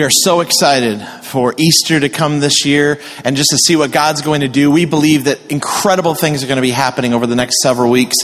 [0.00, 3.92] We are so excited for Easter to come this year and just to see what
[3.92, 4.70] God's going to do.
[4.70, 8.16] We believe that incredible things are going to be happening over the next several weeks.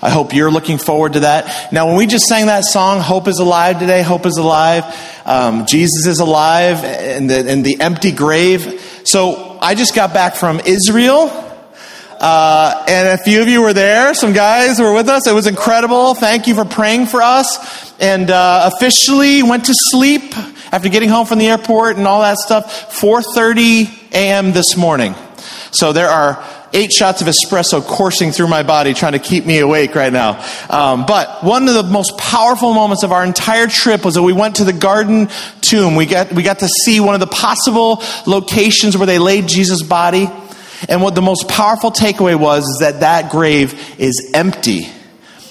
[0.00, 1.72] I hope you're looking forward to that.
[1.72, 4.84] Now, when we just sang that song, Hope is Alive today, Hope is Alive,
[5.26, 9.02] um, Jesus is Alive, in the, the empty grave.
[9.02, 11.40] So I just got back from Israel.
[12.20, 14.14] Uh, and a few of you were there.
[14.14, 15.26] Some guys were with us.
[15.26, 16.14] It was incredible.
[16.14, 17.92] Thank you for praying for us.
[18.00, 20.32] And uh, officially went to sleep
[20.74, 22.98] after getting home from the airport and all that stuff.
[23.00, 24.50] 4:30 a.m.
[24.50, 25.14] this morning.
[25.70, 29.60] So there are eight shots of espresso coursing through my body trying to keep me
[29.60, 30.44] awake right now.
[30.68, 34.32] Um, but one of the most powerful moments of our entire trip was that we
[34.32, 35.28] went to the garden
[35.60, 35.94] tomb.
[35.94, 39.84] We got, we got to see one of the possible locations where they laid Jesus'
[39.84, 40.28] body.
[40.88, 44.88] And what the most powerful takeaway was is that that grave is empty.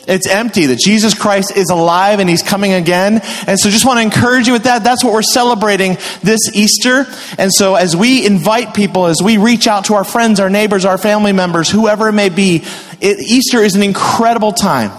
[0.05, 3.21] It's empty, that Jesus Christ is alive and he's coming again.
[3.47, 4.83] And so just want to encourage you with that.
[4.83, 7.05] That's what we're celebrating this Easter.
[7.37, 10.83] And so as we invite people, as we reach out to our friends, our neighbors,
[10.83, 12.63] our family members, whoever it may be,
[12.99, 14.91] it, Easter is an incredible time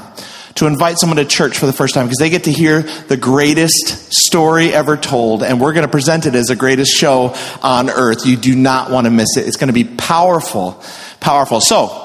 [0.54, 3.16] to invite someone to church for the first time because they get to hear the
[3.16, 5.42] greatest story ever told.
[5.42, 8.24] And we're going to present it as the greatest show on earth.
[8.24, 9.46] You do not want to miss it.
[9.46, 10.82] It's going to be powerful,
[11.20, 11.60] powerful.
[11.60, 12.03] So,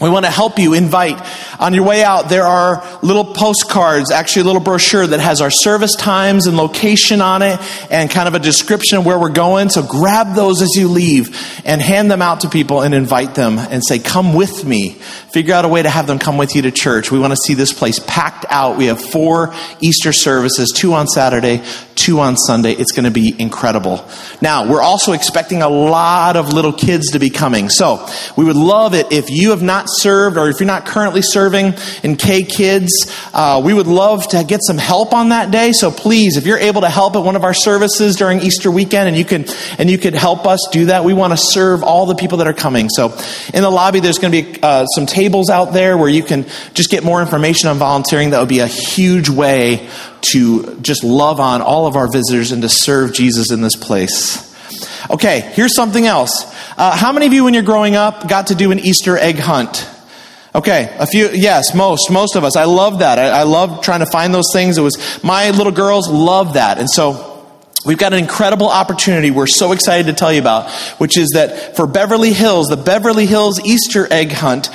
[0.00, 1.18] we want to help you invite.
[1.58, 5.50] On your way out, there are little postcards, actually a little brochure that has our
[5.50, 7.58] service times and location on it
[7.90, 9.70] and kind of a description of where we're going.
[9.70, 11.34] So grab those as you leave
[11.64, 14.90] and hand them out to people and invite them and say, come with me.
[15.32, 17.10] Figure out a way to have them come with you to church.
[17.10, 18.76] We want to see this place packed out.
[18.76, 21.62] We have four Easter services, two on Saturday,
[21.94, 22.72] two on Sunday.
[22.72, 24.06] It's going to be incredible.
[24.42, 27.70] Now, we're also expecting a lot of little kids to be coming.
[27.70, 28.06] So
[28.36, 31.74] we would love it if you have not served or if you're not currently serving
[32.02, 32.92] in K Kids,
[33.32, 35.72] uh, we would love to get some help on that day.
[35.72, 39.08] So please, if you're able to help at one of our services during Easter weekend
[39.08, 39.44] and you can,
[39.78, 42.46] and you could help us do that, we want to serve all the people that
[42.46, 42.88] are coming.
[42.88, 43.16] So
[43.52, 46.46] in the lobby, there's going to be uh, some tables out there where you can
[46.74, 48.30] just get more information on volunteering.
[48.30, 49.88] That would be a huge way
[50.32, 54.44] to just love on all of our visitors and to serve Jesus in this place.
[55.08, 56.44] Okay, here's something else.
[56.76, 59.38] Uh, how many of you, when you're growing up, got to do an Easter egg
[59.38, 59.88] hunt?
[60.54, 62.56] Okay, a few, yes, most, most of us.
[62.56, 63.18] I love that.
[63.18, 64.78] I, I love trying to find those things.
[64.78, 66.78] It was, my little girls love that.
[66.78, 67.36] And so,
[67.86, 71.76] We've got an incredible opportunity we're so excited to tell you about, which is that
[71.76, 74.70] for Beverly Hills, the Beverly Hills Easter egg hunt,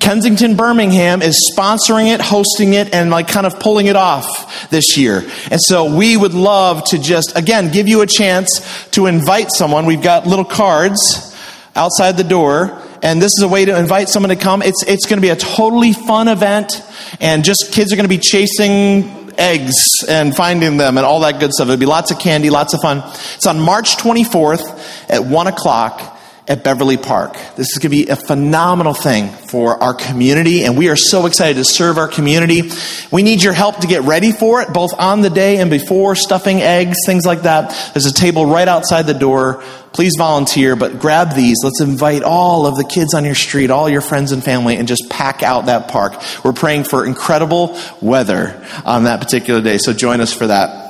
[0.00, 4.96] Kensington Birmingham is sponsoring it, hosting it, and like kind of pulling it off this
[4.96, 5.28] year.
[5.50, 9.86] And so we would love to just, again, give you a chance to invite someone.
[9.86, 11.36] We've got little cards
[11.74, 14.62] outside the door, and this is a way to invite someone to come.
[14.62, 16.82] It's, it's going to be a totally fun event,
[17.20, 21.40] and just kids are going to be chasing eggs and finding them and all that
[21.40, 21.68] good stuff.
[21.68, 23.02] It'll be lots of candy, lots of fun.
[23.34, 26.17] It's on March 24th at 1 o'clock
[26.48, 27.34] at Beverly Park.
[27.56, 31.26] This is going to be a phenomenal thing for our community, and we are so
[31.26, 32.70] excited to serve our community.
[33.12, 36.14] We need your help to get ready for it, both on the day and before,
[36.14, 37.92] stuffing eggs, things like that.
[37.92, 39.62] There's a table right outside the door.
[39.92, 41.58] Please volunteer, but grab these.
[41.62, 44.88] Let's invite all of the kids on your street, all your friends and family, and
[44.88, 46.14] just pack out that park.
[46.44, 50.87] We're praying for incredible weather on that particular day, so join us for that.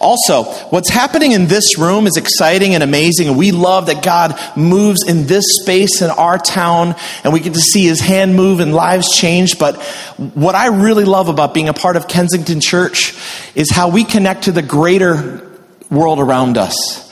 [0.00, 4.38] Also, what's happening in this room is exciting and amazing, and we love that God
[4.56, 8.60] moves in this space in our town, and we get to see His hand move
[8.60, 9.58] and lives change.
[9.58, 9.82] But
[10.34, 13.14] what I really love about being a part of Kensington Church
[13.54, 15.50] is how we connect to the greater
[15.90, 17.04] world around us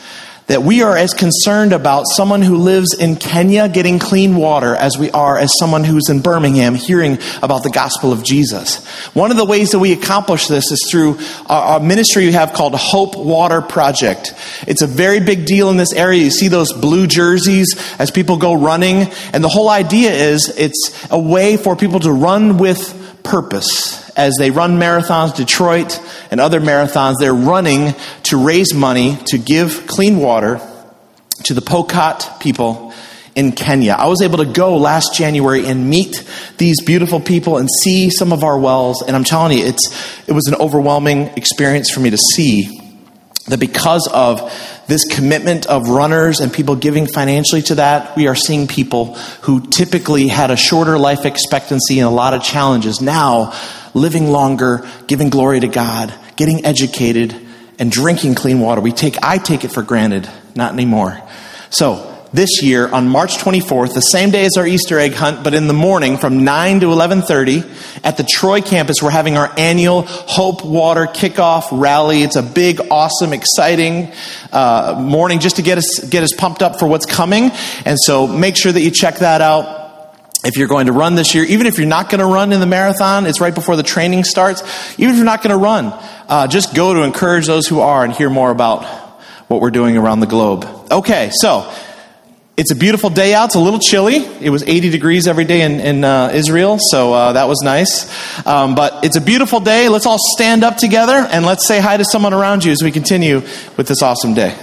[0.47, 4.99] that we are as concerned about someone who lives in Kenya getting clean water as
[4.99, 8.85] we are as someone who's in Birmingham hearing about the gospel of Jesus.
[9.15, 12.75] One of the ways that we accomplish this is through our, ministry we have called
[12.75, 14.35] Hope Water Project.
[14.67, 16.25] It's a very big deal in this area.
[16.25, 21.07] You see those blue jerseys as people go running, and the whole idea is it's
[21.11, 26.01] a way for people to run with purpose as they run marathons, Detroit
[26.31, 30.61] and other marathons, they're running to raise money to give clean water
[31.45, 32.93] to the Pokot people
[33.35, 33.93] in Kenya.
[33.93, 38.33] I was able to go last January and meet these beautiful people and see some
[38.33, 42.11] of our wells, and I'm telling you, it's, it was an overwhelming experience for me
[42.11, 42.82] to see
[43.47, 44.53] that because of
[44.87, 49.67] this commitment of runners and people giving financially to that, we are seeing people who
[49.69, 53.53] typically had a shorter life expectancy and a lot of challenges now
[53.95, 57.35] living longer, giving glory to God, getting educated,
[57.79, 58.81] and drinking clean water.
[58.81, 61.21] We take, I take it for granted, not anymore.
[61.71, 65.55] So, this year on March 24th, the same day as our Easter egg hunt, but
[65.55, 67.65] in the morning from 9 to 11:30
[68.03, 72.23] at the Troy campus, we're having our annual Hope Water kickoff rally.
[72.23, 74.13] It's a big, awesome, exciting
[74.53, 77.51] uh, morning just to get us get us pumped up for what's coming.
[77.85, 79.83] And so, make sure that you check that out
[80.45, 82.61] if you're going to run this year, even if you're not going to run in
[82.61, 84.63] the marathon, it's right before the training starts.
[84.99, 85.93] Even if you're not going to run,
[86.29, 88.85] uh, just go to encourage those who are and hear more about
[89.49, 90.67] what we're doing around the globe.
[90.91, 91.73] Okay, so
[92.55, 93.47] It's a beautiful day out.
[93.47, 94.17] It's a little chilly.
[94.17, 98.07] It was 80 degrees every day in, in uh, Israel, so uh, that was nice.
[98.47, 99.89] Um, but it's a beautiful day.
[99.89, 102.91] Let's all stand up together and let's say hi to someone around you as we
[102.91, 103.37] continue
[103.79, 104.55] with this awesome day.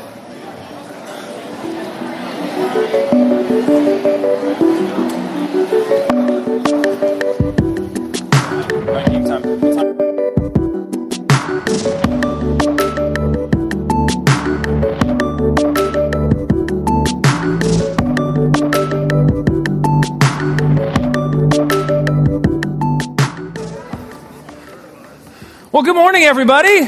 [26.29, 26.86] Everybody.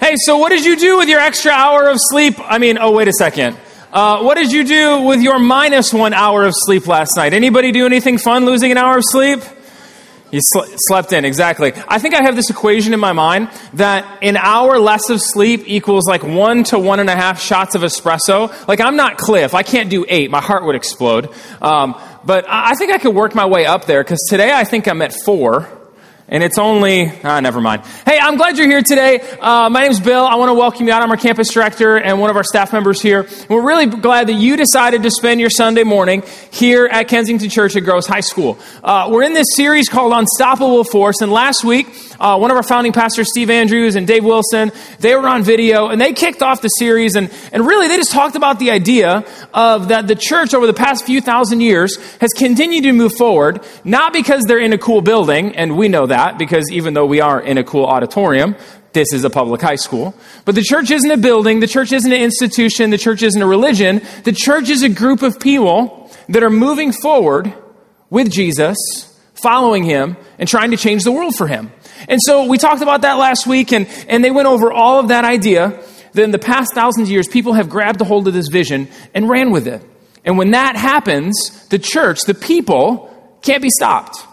[0.00, 2.36] Hey, so what did you do with your extra hour of sleep?
[2.38, 3.54] I mean, oh, wait a second.
[3.92, 7.34] Uh, what did you do with your minus one hour of sleep last night?
[7.34, 9.40] Anybody do anything fun losing an hour of sleep?
[10.30, 11.74] You sl- slept in, exactly.
[11.86, 15.64] I think I have this equation in my mind that an hour less of sleep
[15.66, 18.66] equals like one to one and a half shots of espresso.
[18.66, 19.54] Like, I'm not Cliff.
[19.54, 20.30] I can't do eight.
[20.30, 21.28] My heart would explode.
[21.60, 24.64] Um, but I I think I could work my way up there because today I
[24.64, 25.77] think I'm at four.
[26.30, 27.86] And it's only, ah, never mind.
[28.04, 29.18] Hey, I'm glad you're here today.
[29.40, 30.26] Uh, my name's Bill.
[30.26, 31.00] I want to welcome you out.
[31.00, 33.20] I'm our campus director and one of our staff members here.
[33.20, 37.48] And we're really glad that you decided to spend your Sunday morning here at Kensington
[37.48, 38.58] Church at Groves High School.
[38.84, 41.22] Uh, we're in this series called Unstoppable Force.
[41.22, 41.86] And last week,
[42.20, 45.88] uh, one of our founding pastors, Steve Andrews and Dave Wilson, they were on video
[45.88, 47.16] and they kicked off the series.
[47.16, 50.74] And, and really, they just talked about the idea of that the church over the
[50.74, 55.00] past few thousand years has continued to move forward, not because they're in a cool
[55.00, 58.56] building, and we know that because even though we are in a cool auditorium,
[58.92, 60.14] this is a public high school.
[60.44, 63.46] But the church isn't a building, the church isn't an institution, the church isn't a
[63.46, 64.02] religion.
[64.24, 67.52] The church is a group of people that are moving forward
[68.10, 68.76] with Jesus,
[69.34, 71.70] following him, and trying to change the world for him.
[72.08, 75.08] And so we talked about that last week, and, and they went over all of
[75.08, 75.80] that idea
[76.14, 78.88] that in the past thousands of years, people have grabbed a hold of this vision
[79.14, 79.82] and ran with it.
[80.24, 84.26] And when that happens, the church, the people, can't be stopped.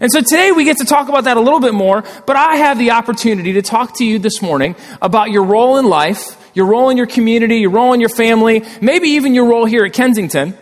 [0.00, 2.56] And so today we get to talk about that a little bit more, but I
[2.56, 6.66] have the opportunity to talk to you this morning about your role in life, your
[6.66, 9.92] role in your community, your role in your family, maybe even your role here at
[9.92, 10.56] Kensington.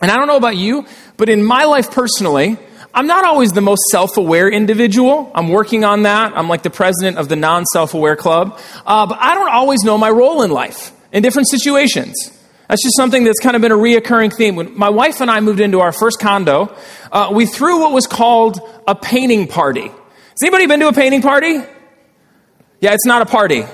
[0.00, 2.56] And I don't know about you, but in my life personally,
[2.94, 5.30] I'm not always the most self aware individual.
[5.34, 6.32] I'm working on that.
[6.36, 8.58] I'm like the president of the non self aware club.
[8.86, 12.14] Uh, but I don't always know my role in life in different situations.
[12.68, 14.56] That's just something that's kind of been a reoccurring theme.
[14.56, 16.74] When my wife and I moved into our first condo,
[17.12, 19.88] uh, we threw what was called a painting party.
[19.88, 21.60] Has anybody been to a painting party?
[22.80, 23.64] Yeah, it's not a party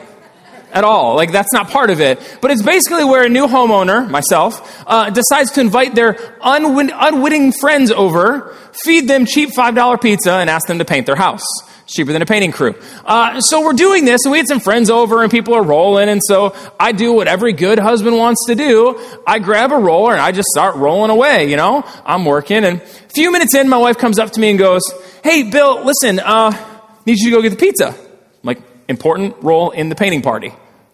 [0.72, 1.16] at all.
[1.16, 2.20] Like, that's not part of it.
[2.40, 7.52] But it's basically where a new homeowner, myself, uh, decides to invite their unwin- unwitting
[7.52, 8.54] friends over,
[8.84, 11.44] feed them cheap $5 pizza, and ask them to paint their house.
[11.90, 12.76] Cheaper than a painting crew.
[13.04, 16.08] Uh, so we're doing this, and we had some friends over, and people are rolling,
[16.08, 18.96] and so I do what every good husband wants to do.
[19.26, 21.84] I grab a roller, and I just start rolling away, you know?
[22.06, 24.82] I'm working, and a few minutes in, my wife comes up to me and goes,
[25.24, 26.52] Hey, Bill, listen, uh,
[27.06, 27.88] need you to go get the pizza.
[27.88, 27.96] I'm
[28.44, 30.52] like, important role in the painting party.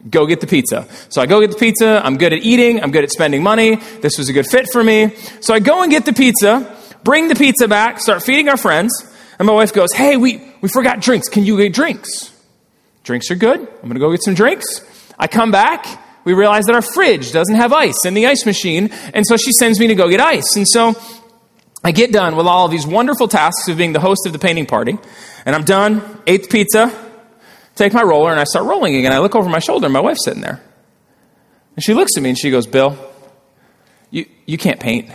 [0.09, 0.89] Go get the pizza.
[1.11, 2.01] So I go get the pizza.
[2.03, 2.83] I'm good at eating.
[2.83, 3.77] I'm good at spending money.
[4.01, 5.15] This was a good fit for me.
[5.41, 6.75] So I go and get the pizza,
[7.05, 9.13] bring the pizza back, start feeding our friends.
[9.39, 11.29] And my wife goes, Hey, we, we forgot drinks.
[11.29, 12.33] Can you get drinks?
[13.05, 13.61] Drinks are good.
[13.61, 14.67] I'm going to go get some drinks.
[15.19, 15.87] I come back.
[16.25, 18.91] We realize that our fridge doesn't have ice in the ice machine.
[19.15, 20.57] And so she sends me to go get ice.
[20.57, 20.95] And so
[21.85, 24.41] I get done with all of these wonderful tasks of being the host of the
[24.41, 24.99] painting party.
[25.45, 26.93] And I'm done, the pizza,
[27.77, 29.13] take my roller, and I start rolling again.
[29.13, 30.61] I look over my shoulder, and my wife's sitting there.
[31.77, 32.99] And she looks at me and she goes, Bill,
[34.11, 35.11] you, you can't paint.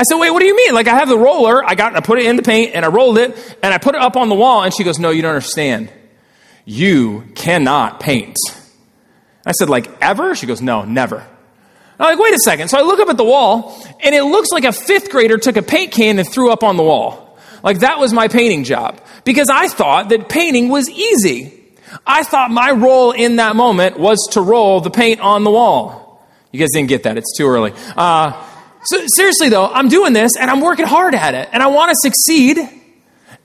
[0.00, 0.72] I said, wait, what do you mean?
[0.72, 2.88] Like, I have the roller, I got, I put it in the paint, and I
[2.88, 5.20] rolled it, and I put it up on the wall, and she goes, no, you
[5.20, 5.92] don't understand.
[6.64, 8.38] You cannot paint.
[9.44, 10.34] I said, like, ever?
[10.34, 11.18] She goes, no, never.
[11.98, 12.68] I'm like, wait a second.
[12.68, 15.58] So I look up at the wall, and it looks like a fifth grader took
[15.58, 17.38] a paint can and threw up on the wall.
[17.62, 19.02] Like, that was my painting job.
[19.24, 21.62] Because I thought that painting was easy.
[22.06, 26.26] I thought my role in that moment was to roll the paint on the wall.
[26.52, 27.18] You guys didn't get that.
[27.18, 27.74] It's too early.
[27.96, 28.46] Uh,
[28.84, 31.90] so seriously though, I'm doing this and I'm working hard at it and I want
[31.90, 32.58] to succeed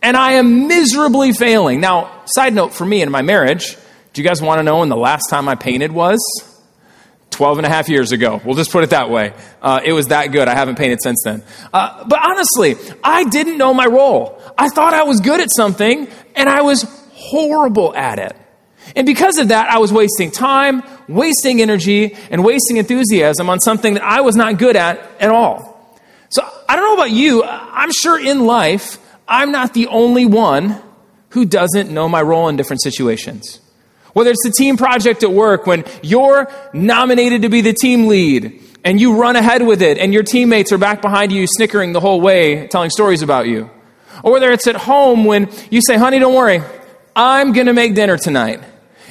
[0.01, 1.81] and I am miserably failing.
[1.81, 3.77] Now, side note for me in my marriage,
[4.13, 6.19] do you guys want to know when the last time I painted was?
[7.31, 8.39] 12 and a half years ago.
[8.45, 9.33] We'll just put it that way.
[9.61, 10.47] Uh, it was that good.
[10.47, 11.43] I haven't painted since then.
[11.73, 14.41] Uh, but honestly, I didn't know my role.
[14.57, 18.37] I thought I was good at something and I was horrible at it.
[18.95, 23.95] And because of that, I was wasting time, wasting energy, and wasting enthusiasm on something
[23.95, 25.99] that I was not good at at all.
[26.29, 27.43] So I don't know about you.
[27.43, 30.81] I'm sure in life, I'm not the only one
[31.29, 33.59] who doesn't know my role in different situations.
[34.13, 38.61] Whether it's the team project at work when you're nominated to be the team lead
[38.85, 41.99] and you run ahead with it, and your teammates are back behind you, snickering the
[41.99, 43.69] whole way, telling stories about you.
[44.23, 46.61] Or whether it's at home when you say, honey, don't worry,
[47.15, 48.63] I'm going to make dinner tonight,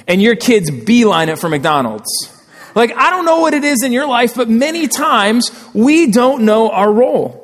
[0.06, 2.30] and your kids beeline it for McDonald's.
[2.75, 6.44] Like, I don't know what it is in your life, but many times we don't
[6.44, 7.40] know our role.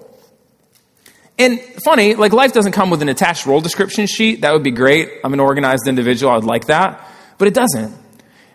[1.38, 4.42] And funny, like life doesn't come with an attached role description sheet.
[4.42, 5.10] That would be great.
[5.24, 6.32] I'm an organized individual.
[6.32, 7.08] I would like that.
[7.38, 7.96] But it doesn't.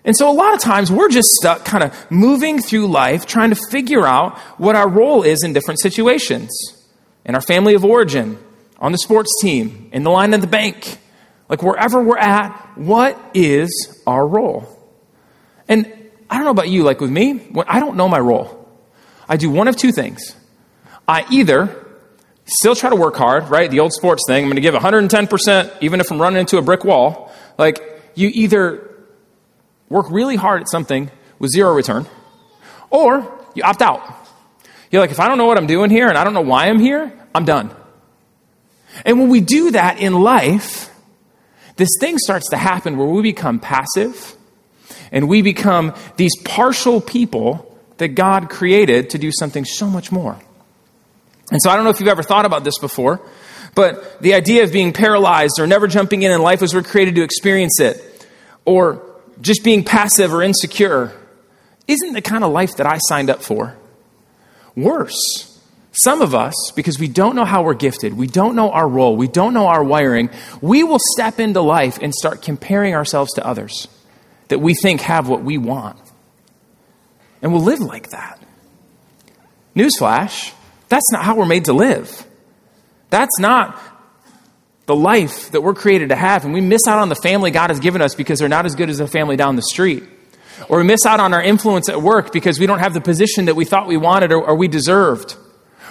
[0.03, 3.49] And so a lot of times we're just stuck kind of moving through life trying
[3.49, 6.51] to figure out what our role is in different situations.
[7.25, 8.37] In our family of origin,
[8.77, 10.99] on the sports team, in the line at the bank,
[11.49, 14.67] like wherever we're at, what is our role?
[15.67, 15.91] And
[16.29, 18.69] I don't know about you, like with me, I don't know my role,
[19.27, 20.35] I do one of two things.
[21.07, 21.85] I either
[22.45, 23.69] still try to work hard, right?
[23.69, 24.43] The old sports thing.
[24.43, 27.31] I'm going to give 110%, even if I'm running into a brick wall.
[27.57, 28.89] Like, you either
[29.89, 32.07] work really hard at something with zero return,
[32.89, 34.01] or you opt out.
[34.91, 36.67] You're like, if I don't know what I'm doing here and I don't know why
[36.67, 37.71] I'm here, I'm done.
[39.05, 40.89] And when we do that in life,
[41.75, 44.35] this thing starts to happen where we become passive
[45.11, 50.37] and we become these partial people that God created to do something so much more.
[51.51, 53.21] And so I don't know if you've ever thought about this before,
[53.75, 57.15] but the idea of being paralyzed or never jumping in in life as we're created
[57.15, 58.27] to experience it,
[58.63, 61.13] or just being passive or insecure,
[61.87, 63.77] isn't the kind of life that I signed up for.
[64.75, 65.54] Worse.
[66.03, 69.15] Some of us, because we don't know how we're gifted, we don't know our role,
[69.15, 70.29] we don't know our wiring,
[70.61, 73.87] we will step into life and start comparing ourselves to others
[74.49, 75.97] that we think have what we want.
[77.41, 78.41] And we'll live like that.
[79.75, 80.53] Newsflash
[80.89, 82.25] that's not how we're made to live.
[83.09, 83.79] That's not
[84.85, 86.45] the life that we're created to have.
[86.45, 88.75] And we miss out on the family God has given us because they're not as
[88.75, 90.03] good as the family down the street.
[90.69, 93.45] Or we miss out on our influence at work because we don't have the position
[93.45, 95.35] that we thought we wanted or, or we deserved.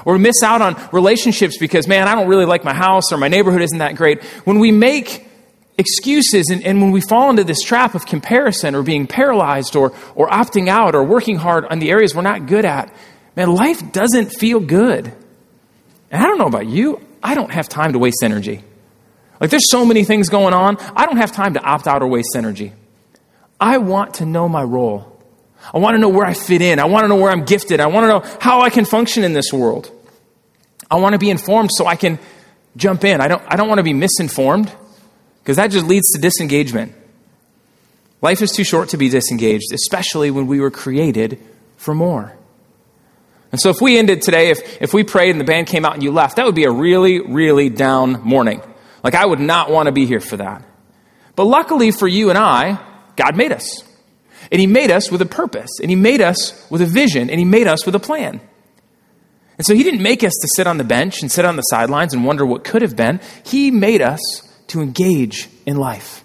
[0.04, 3.28] Or miss out on relationships because, man, I don't really like my house or my
[3.28, 4.22] neighborhood isn't that great.
[4.44, 5.26] When we make
[5.78, 9.92] excuses and, and when we fall into this trap of comparison or being paralyzed or,
[10.14, 12.94] or opting out or working hard on the areas we're not good at,
[13.36, 15.12] man, life doesn't feel good.
[16.10, 18.62] And I don't know about you, I don't have time to waste energy.
[19.40, 22.06] Like, there's so many things going on, I don't have time to opt out or
[22.06, 22.72] waste energy.
[23.60, 25.10] I want to know my role.
[25.72, 26.78] I want to know where I fit in.
[26.78, 27.80] I want to know where I'm gifted.
[27.80, 29.90] I want to know how I can function in this world.
[30.90, 32.18] I want to be informed so I can
[32.76, 33.20] jump in.
[33.20, 34.72] I don't, I don't want to be misinformed
[35.42, 36.94] because that just leads to disengagement.
[38.20, 41.38] Life is too short to be disengaged, especially when we were created
[41.76, 42.34] for more.
[43.52, 45.94] And so if we ended today, if, if we prayed and the band came out
[45.94, 48.62] and you left, that would be a really, really down morning.
[49.04, 50.64] Like, I would not want to be here for that.
[51.36, 52.78] But luckily for you and I,
[53.16, 53.84] God made us.
[54.50, 55.78] And He made us with a purpose.
[55.80, 57.30] And He made us with a vision.
[57.30, 58.40] And He made us with a plan.
[59.56, 61.62] And so He didn't make us to sit on the bench and sit on the
[61.62, 63.20] sidelines and wonder what could have been.
[63.44, 64.20] He made us
[64.68, 66.24] to engage in life.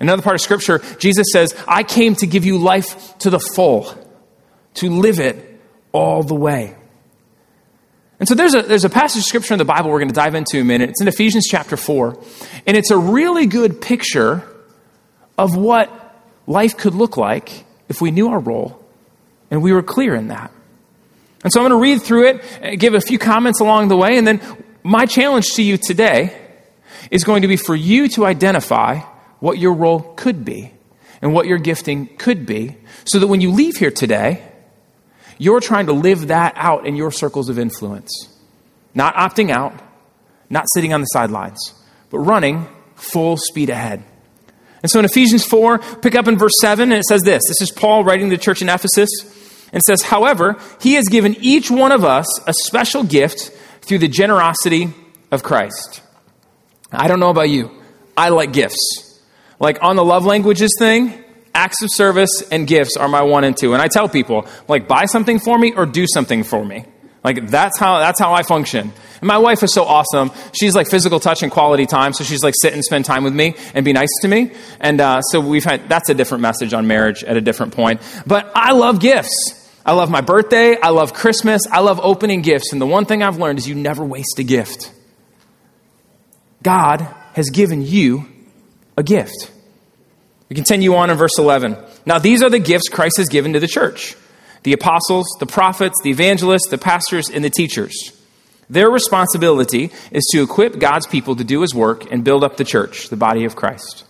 [0.00, 3.92] Another part of Scripture, Jesus says, I came to give you life to the full,
[4.74, 5.60] to live it
[5.92, 6.76] all the way.
[8.20, 10.14] And so there's a, there's a passage of scripture in the Bible we're going to
[10.14, 10.90] dive into in a minute.
[10.90, 12.18] It's in Ephesians chapter 4.
[12.66, 14.44] And it's a really good picture
[15.36, 15.90] of what
[16.46, 18.84] life could look like if we knew our role
[19.50, 20.50] and we were clear in that.
[21.44, 23.96] And so I'm going to read through it, eh, give a few comments along the
[23.96, 24.40] way, and then
[24.82, 26.36] my challenge to you today
[27.10, 29.00] is going to be for you to identify
[29.40, 30.72] what your role could be
[31.22, 34.42] and what your gifting could be, so that when you leave here today,
[35.36, 38.10] you're trying to live that out in your circles of influence.
[38.94, 39.74] Not opting out,
[40.50, 41.74] not sitting on the sidelines,
[42.10, 44.02] but running full speed ahead.
[44.82, 47.42] And so in Ephesians 4, pick up in verse 7, and it says this.
[47.48, 49.08] This is Paul writing to the church in Ephesus,
[49.72, 53.50] and says, However, he has given each one of us a special gift
[53.82, 54.92] through the generosity
[55.30, 56.02] of Christ.
[56.90, 57.70] I don't know about you.
[58.16, 59.20] I like gifts.
[59.60, 63.56] Like on the love languages thing, acts of service and gifts are my one and
[63.56, 63.72] two.
[63.72, 66.84] And I tell people, like, buy something for me or do something for me.
[67.24, 68.92] Like, that's how, that's how I function.
[69.20, 70.30] And my wife is so awesome.
[70.52, 72.12] She's like physical touch and quality time.
[72.12, 74.52] So she's like, sit and spend time with me and be nice to me.
[74.78, 78.00] And uh, so we've had, that's a different message on marriage at a different point.
[78.24, 79.57] But I love gifts.
[79.88, 80.78] I love my birthday.
[80.78, 81.62] I love Christmas.
[81.72, 82.72] I love opening gifts.
[82.72, 84.92] And the one thing I've learned is you never waste a gift.
[86.62, 87.00] God
[87.32, 88.28] has given you
[88.98, 89.50] a gift.
[90.50, 91.78] We continue on in verse 11.
[92.04, 94.14] Now, these are the gifts Christ has given to the church
[94.62, 98.12] the apostles, the prophets, the evangelists, the pastors, and the teachers.
[98.68, 102.64] Their responsibility is to equip God's people to do his work and build up the
[102.64, 104.04] church, the body of Christ.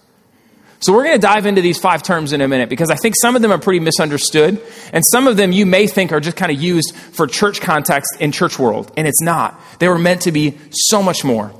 [0.80, 3.16] So we're going to dive into these five terms in a minute because I think
[3.20, 4.62] some of them are pretty misunderstood,
[4.92, 8.16] and some of them you may think are just kind of used for church context
[8.20, 9.60] in church world, and it's not.
[9.80, 11.52] They were meant to be so much more.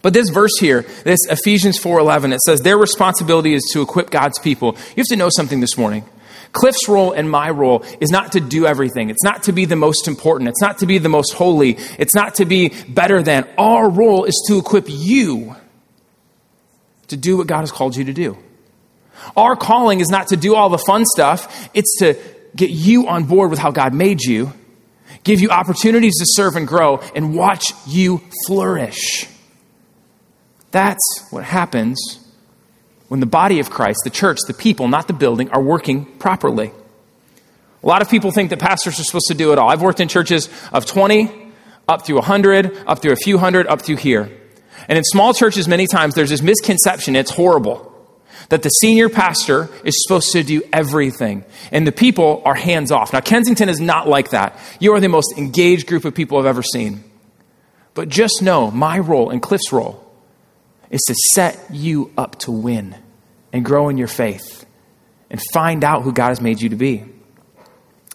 [0.00, 4.38] But this verse here, this Ephesians 4:11, it says their responsibility is to equip God's
[4.38, 4.76] people.
[4.96, 6.04] You have to know something this morning.
[6.52, 9.10] Cliff's role and my role is not to do everything.
[9.10, 10.48] It's not to be the most important.
[10.48, 11.76] It's not to be the most holy.
[11.98, 13.46] It's not to be better than.
[13.58, 15.56] Our role is to equip you
[17.08, 18.36] to do what God has called you to do.
[19.36, 22.14] Our calling is not to do all the fun stuff, it's to
[22.54, 24.52] get you on board with how God made you,
[25.24, 29.26] give you opportunities to serve and grow, and watch you flourish.
[30.70, 31.98] That's what happens
[33.08, 36.70] when the body of Christ, the church, the people, not the building, are working properly.
[37.82, 39.70] A lot of people think that pastors are supposed to do it all.
[39.70, 41.48] I've worked in churches of 20,
[41.88, 44.30] up through 100, up through a few hundred, up through here.
[44.88, 47.94] And in small churches, many times there's this misconception, it's horrible,
[48.48, 53.12] that the senior pastor is supposed to do everything and the people are hands off.
[53.12, 54.58] Now, Kensington is not like that.
[54.80, 57.04] You are the most engaged group of people I've ever seen.
[57.92, 60.04] But just know my role and Cliff's role
[60.90, 62.96] is to set you up to win
[63.52, 64.64] and grow in your faith
[65.30, 67.04] and find out who God has made you to be.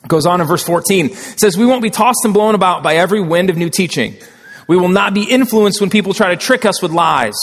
[0.03, 1.07] It goes on in verse 14.
[1.07, 4.15] It says, We won't be tossed and blown about by every wind of new teaching.
[4.67, 7.35] We will not be influenced when people try to trick us with lies.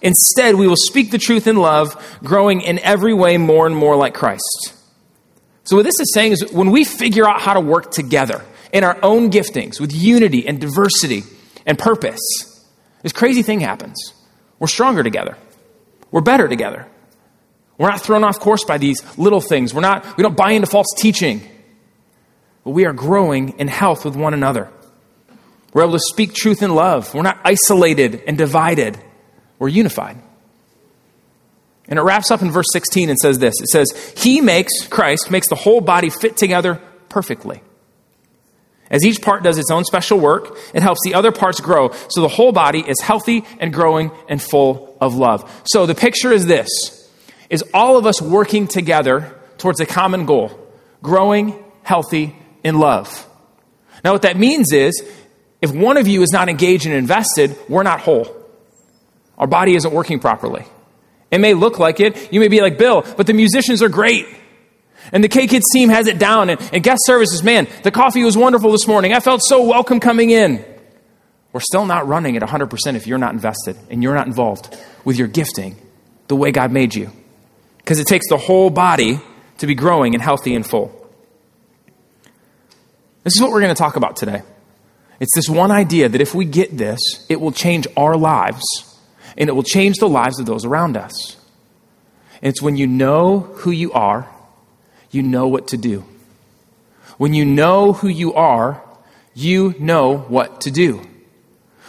[0.00, 3.96] Instead, we will speak the truth in love, growing in every way more and more
[3.96, 4.74] like Christ.
[5.64, 8.84] So, what this is saying is when we figure out how to work together in
[8.84, 11.24] our own giftings with unity and diversity
[11.66, 12.20] and purpose,
[13.02, 14.14] this crazy thing happens.
[14.58, 15.36] We're stronger together,
[16.10, 16.86] we're better together.
[17.76, 19.72] We're not thrown off course by these little things.
[19.72, 21.48] We're not, we don't buy into false teaching.
[22.64, 24.68] But we are growing in health with one another.
[25.72, 27.12] We're able to speak truth in love.
[27.14, 28.98] We're not isolated and divided.
[29.58, 30.18] We're unified.
[31.88, 35.30] And it wraps up in verse 16 and says this It says, He makes, Christ
[35.30, 37.62] makes the whole body fit together perfectly.
[38.90, 42.22] As each part does its own special work, it helps the other parts grow so
[42.22, 45.62] the whole body is healthy and growing and full of love.
[45.64, 46.68] So the picture is this
[47.50, 50.58] is all of us working together towards a common goal,
[51.02, 53.26] growing healthy in love.
[54.04, 55.02] Now what that means is
[55.60, 58.34] if one of you is not engaged and invested, we're not whole.
[59.36, 60.64] Our body isn't working properly.
[61.30, 62.32] It may look like it.
[62.32, 64.26] You may be like Bill, but the musicians are great.
[65.12, 66.50] And the K Kids team has it down.
[66.50, 69.12] And, and guest services, man, the coffee was wonderful this morning.
[69.12, 70.64] I felt so welcome coming in.
[71.52, 75.16] We're still not running at 100% if you're not invested and you're not involved with
[75.16, 75.76] your gifting
[76.28, 77.10] the way God made you.
[77.78, 79.20] Because it takes the whole body
[79.58, 80.94] to be growing and healthy and full.
[83.24, 84.42] This is what we're going to talk about today.
[85.20, 88.64] It's this one idea that if we get this, it will change our lives
[89.36, 91.36] and it will change the lives of those around us.
[92.40, 94.28] And it's when you know who you are,
[95.10, 96.04] you know what to do.
[97.16, 98.82] When you know who you are,
[99.34, 101.02] you know what to do.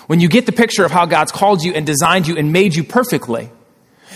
[0.08, 2.76] When you get the picture of how God's called you and designed you and made
[2.76, 3.52] you perfectly,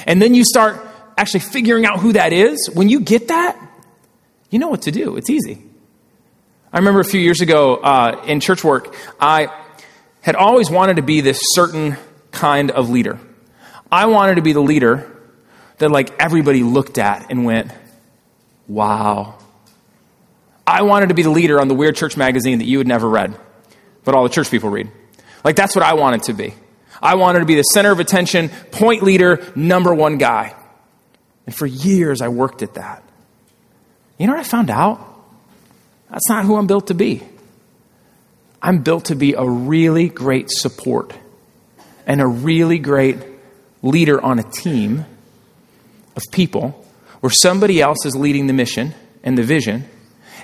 [0.07, 0.83] and then you start
[1.17, 3.59] actually figuring out who that is, when you get that,
[4.49, 5.17] you know what to do.
[5.17, 5.61] It's easy.
[6.73, 9.47] I remember a few years ago uh, in church work, I
[10.21, 11.97] had always wanted to be this certain
[12.31, 13.19] kind of leader.
[13.91, 15.09] I wanted to be the leader
[15.77, 17.71] that like everybody looked at and went,
[18.67, 19.35] "Wow."
[20.65, 23.07] I wanted to be the leader on the weird church magazine that you had never
[23.07, 23.37] read,
[24.03, 24.89] but all the church people read.
[25.43, 26.55] Like that's what I wanted to be.
[27.01, 30.55] I wanted to be the center of attention, point leader, number one guy.
[31.45, 33.03] And for years I worked at that.
[34.17, 35.12] You know what I found out?
[36.13, 37.23] That's not who I'm built to be.
[38.61, 41.11] I'm built to be a really great support
[42.05, 43.17] and a really great
[43.81, 45.05] leader on a team
[46.15, 46.85] of people
[47.19, 49.85] where somebody else is leading the mission and the vision,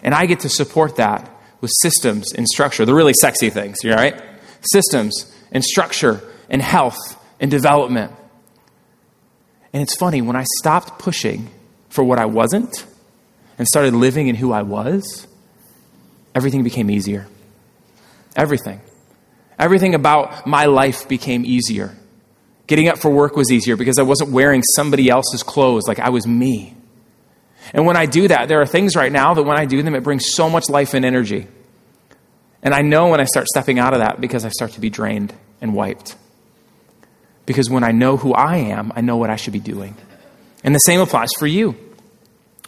[0.02, 1.30] and I get to support that
[1.62, 2.84] with systems and structure.
[2.84, 4.20] The really sexy things, you right?
[4.62, 6.98] Systems and structure and health
[7.40, 8.12] and development.
[9.72, 11.50] And it's funny, when I stopped pushing
[11.90, 12.86] for what I wasn't
[13.58, 15.28] and started living in who I was,
[16.36, 17.28] everything became easier.
[18.36, 18.82] Everything.
[19.58, 21.96] Everything about my life became easier.
[22.68, 26.10] Getting up for work was easier because I wasn't wearing somebody else's clothes like I
[26.10, 26.76] was me.
[27.74, 29.96] And when I do that, there are things right now that when I do them,
[29.96, 31.48] it brings so much life and energy.
[32.64, 34.90] And I know when I start stepping out of that because I start to be
[34.90, 36.16] drained and wiped.
[37.46, 39.96] Because when I know who I am, I know what I should be doing.
[40.64, 41.76] And the same applies for you.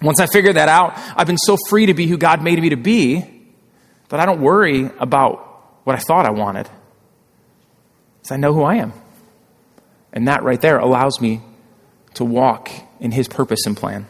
[0.02, 2.70] Once I figured that out, I've been so free to be who God made me
[2.70, 3.41] to be
[4.12, 6.70] but I don't worry about what I thought I wanted.
[8.20, 8.92] Because I know who I am.
[10.12, 11.42] And that right there allows me
[12.16, 12.70] to walk
[13.00, 14.06] in His purpose and plan.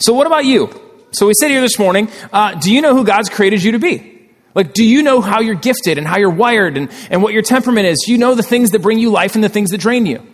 [0.00, 0.68] So, what about you?
[1.12, 2.10] So, we sit here this morning.
[2.32, 4.28] Uh, do you know who God's created you to be?
[4.56, 7.42] Like, do you know how you're gifted and how you're wired and, and what your
[7.42, 8.02] temperament is?
[8.04, 10.26] Do you know the things that bring you life and the things that drain you?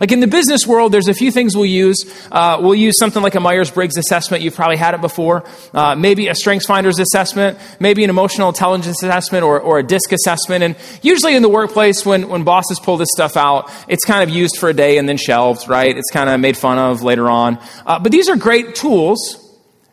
[0.00, 1.98] Like in the business world, there's a few things we'll use.
[2.30, 4.42] Uh, we'll use something like a Myers Briggs assessment.
[4.42, 5.44] You've probably had it before.
[5.72, 10.12] Uh, maybe a Strengths Finders assessment, maybe an emotional intelligence assessment or, or a DISC
[10.12, 10.64] assessment.
[10.64, 14.34] And usually in the workplace, when, when bosses pull this stuff out, it's kind of
[14.34, 15.96] used for a day and then shelved, right?
[15.96, 17.58] It's kind of made fun of later on.
[17.86, 19.38] Uh, but these are great tools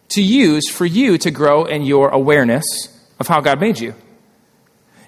[0.09, 2.63] to use for you to grow in your awareness
[3.19, 3.93] of how God made you.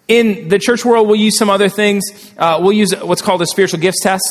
[0.08, 2.04] In the church world, we'll use some other things.
[2.38, 4.24] Uh, we'll use what's called a spiritual gifts test,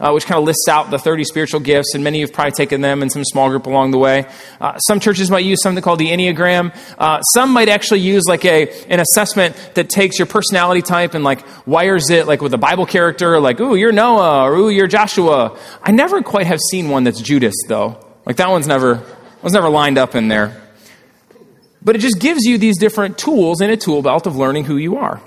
[0.00, 2.34] uh, which kind of lists out the 30 spiritual gifts, and many of you have
[2.34, 4.26] probably taken them in some small group along the way.
[4.60, 6.74] Uh, some churches might use something called the Enneagram.
[6.98, 11.24] Uh, some might actually use like a an assessment that takes your personality type and
[11.24, 14.86] like wires it like with a Bible character, like ooh you're Noah or ooh you're
[14.86, 15.58] Joshua.
[15.82, 18.04] I never quite have seen one that's Judas though.
[18.24, 19.02] Like that one's never
[19.42, 20.62] was never lined up in there.
[21.82, 24.76] But it just gives you these different tools in a tool belt of learning who
[24.76, 25.20] you are.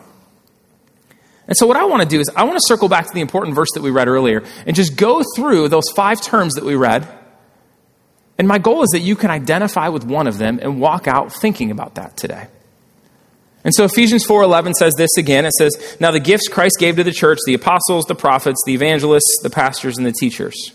[1.52, 3.20] And so, what I want to do is, I want to circle back to the
[3.20, 6.76] important verse that we read earlier and just go through those five terms that we
[6.76, 7.06] read.
[8.38, 11.34] And my goal is that you can identify with one of them and walk out
[11.34, 12.48] thinking about that today.
[13.66, 15.44] And so Ephesians 4:11 says this again.
[15.44, 18.74] It says, "Now the gifts Christ gave to the church, the apostles, the prophets, the
[18.74, 20.72] evangelists, the pastors and the teachers."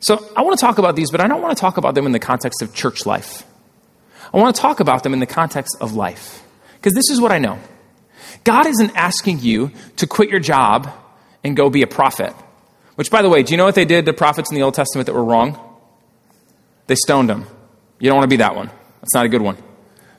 [0.00, 2.06] So, I want to talk about these, but I don't want to talk about them
[2.06, 3.44] in the context of church life.
[4.34, 6.42] I want to talk about them in the context of life.
[6.74, 7.60] Because this is what I know
[8.46, 10.88] God isn't asking you to quit your job
[11.42, 12.32] and go be a prophet.
[12.94, 14.74] Which, by the way, do you know what they did to prophets in the Old
[14.74, 15.58] Testament that were wrong?
[16.86, 17.46] They stoned them.
[17.98, 18.70] You don't want to be that one.
[19.00, 19.56] That's not a good one.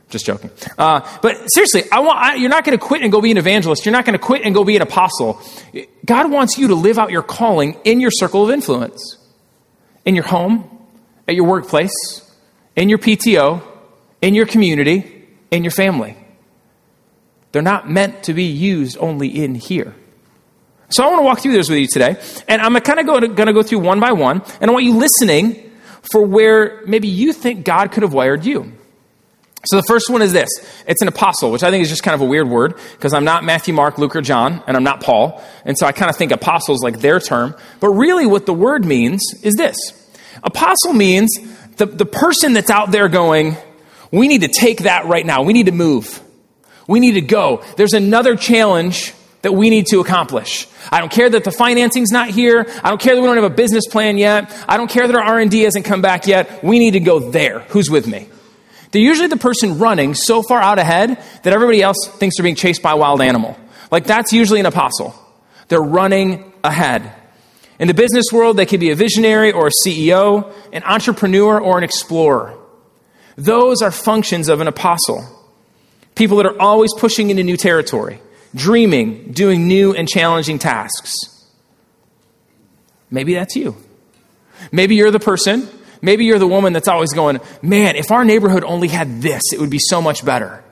[0.10, 0.52] Just joking.
[0.78, 3.38] Uh, but seriously, I want, I, you're not going to quit and go be an
[3.38, 3.86] evangelist.
[3.86, 5.42] You're not going to quit and go be an apostle.
[6.06, 9.18] God wants you to live out your calling in your circle of influence,
[10.04, 10.70] in your home,
[11.30, 11.94] at your workplace,
[12.76, 13.62] in your PTO,
[14.22, 16.18] in your community, in your family.
[17.58, 19.96] They're not meant to be used only in here.
[20.90, 22.18] So I want to walk through those with you today.
[22.48, 24.44] And I'm kind of going to go through one by one.
[24.62, 25.72] And I want you listening
[26.12, 28.74] for where maybe you think God could have wired you.
[29.66, 30.50] So the first one is this
[30.86, 33.24] it's an apostle, which I think is just kind of a weird word because I'm
[33.24, 35.44] not Matthew, Mark, Luke, or John, and I'm not Paul.
[35.66, 37.56] And so I kind of think apostles like their term.
[37.80, 39.76] But really, what the word means is this
[40.44, 41.36] apostle means
[41.78, 43.58] the, the person that's out there going,
[44.12, 45.42] we need to take that right now.
[45.42, 46.22] We need to move.
[46.88, 47.64] We need to go.
[47.76, 50.68] There's another challenge that we need to accomplish.
[50.92, 52.66] I don't care that the financing's not here.
[52.84, 54.52] I don't care that we don't have a business plan yet.
[54.68, 56.64] I don't care that our R&D hasn't come back yet.
[56.64, 57.60] We need to go there.
[57.70, 58.30] Who's with me?
[58.92, 62.56] They're usually the person running so far out ahead that everybody else thinks they're being
[62.56, 63.58] chased by a wild animal.
[63.92, 65.14] Like that's usually an apostle.
[65.68, 67.12] They're running ahead.
[67.80, 71.78] In the business world, they could be a visionary or a CEO, an entrepreneur or
[71.78, 72.58] an explorer.
[73.36, 75.37] Those are functions of an apostle.
[76.18, 78.20] People that are always pushing into new territory,
[78.56, 81.14] dreaming, doing new and challenging tasks.
[83.12, 83.78] Maybe that's you.
[84.72, 85.70] Maybe you're the person,
[86.02, 89.60] maybe you're the woman that's always going, man, if our neighborhood only had this, it
[89.60, 90.64] would be so much better.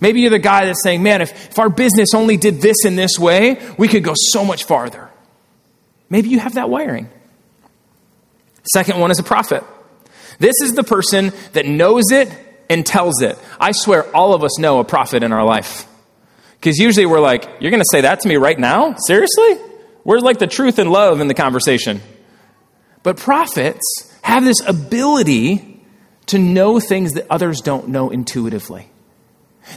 [0.00, 2.96] Maybe you're the guy that's saying, man, if, if our business only did this in
[2.96, 5.10] this way, we could go so much farther.
[6.08, 7.10] Maybe you have that wiring.
[8.72, 9.64] Second one is a prophet.
[10.38, 12.30] This is the person that knows it
[12.68, 13.38] and tells it.
[13.60, 15.86] I swear all of us know a prophet in our life.
[16.60, 18.96] Because usually we're like, you're going to say that to me right now?
[19.06, 19.54] Seriously?
[20.02, 22.00] Where's like the truth and love in the conversation?
[23.02, 25.82] But prophets have this ability
[26.26, 28.90] to know things that others don't know intuitively.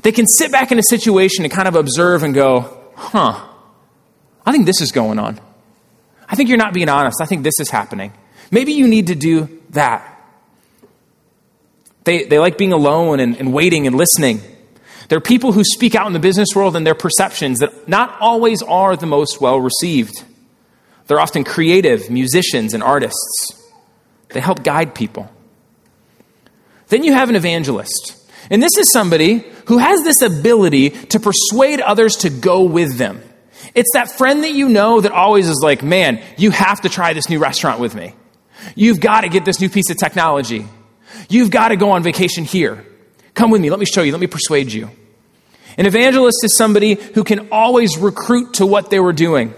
[0.04, 3.47] They can sit back in a situation and kind of observe and go, huh,
[4.45, 5.39] I think this is going on.
[6.27, 7.21] I think you're not being honest.
[7.21, 8.13] I think this is happening.
[8.51, 10.11] Maybe you need to do that.
[12.04, 14.42] They, they like being alone and, and waiting and listening.
[15.08, 18.18] There are people who speak out in the business world and their perceptions that not
[18.20, 20.24] always are the most well received.
[21.08, 23.62] They're often creative musicians and artists.
[24.30, 25.30] They help guide people.
[26.88, 28.18] Then you have an evangelist.
[28.50, 33.22] And this is somebody who has this ability to persuade others to go with them.
[33.76, 37.14] It's that friend that you know that always is like, man, you have to try
[37.14, 38.14] this new restaurant with me.
[38.76, 40.66] You've got to get this new piece of technology.
[41.32, 42.86] You've got to go on vacation here.
[43.34, 43.70] Come with me.
[43.70, 44.12] Let me show you.
[44.12, 44.89] Let me persuade you.
[45.78, 49.54] An evangelist is somebody who can always recruit to what they were doing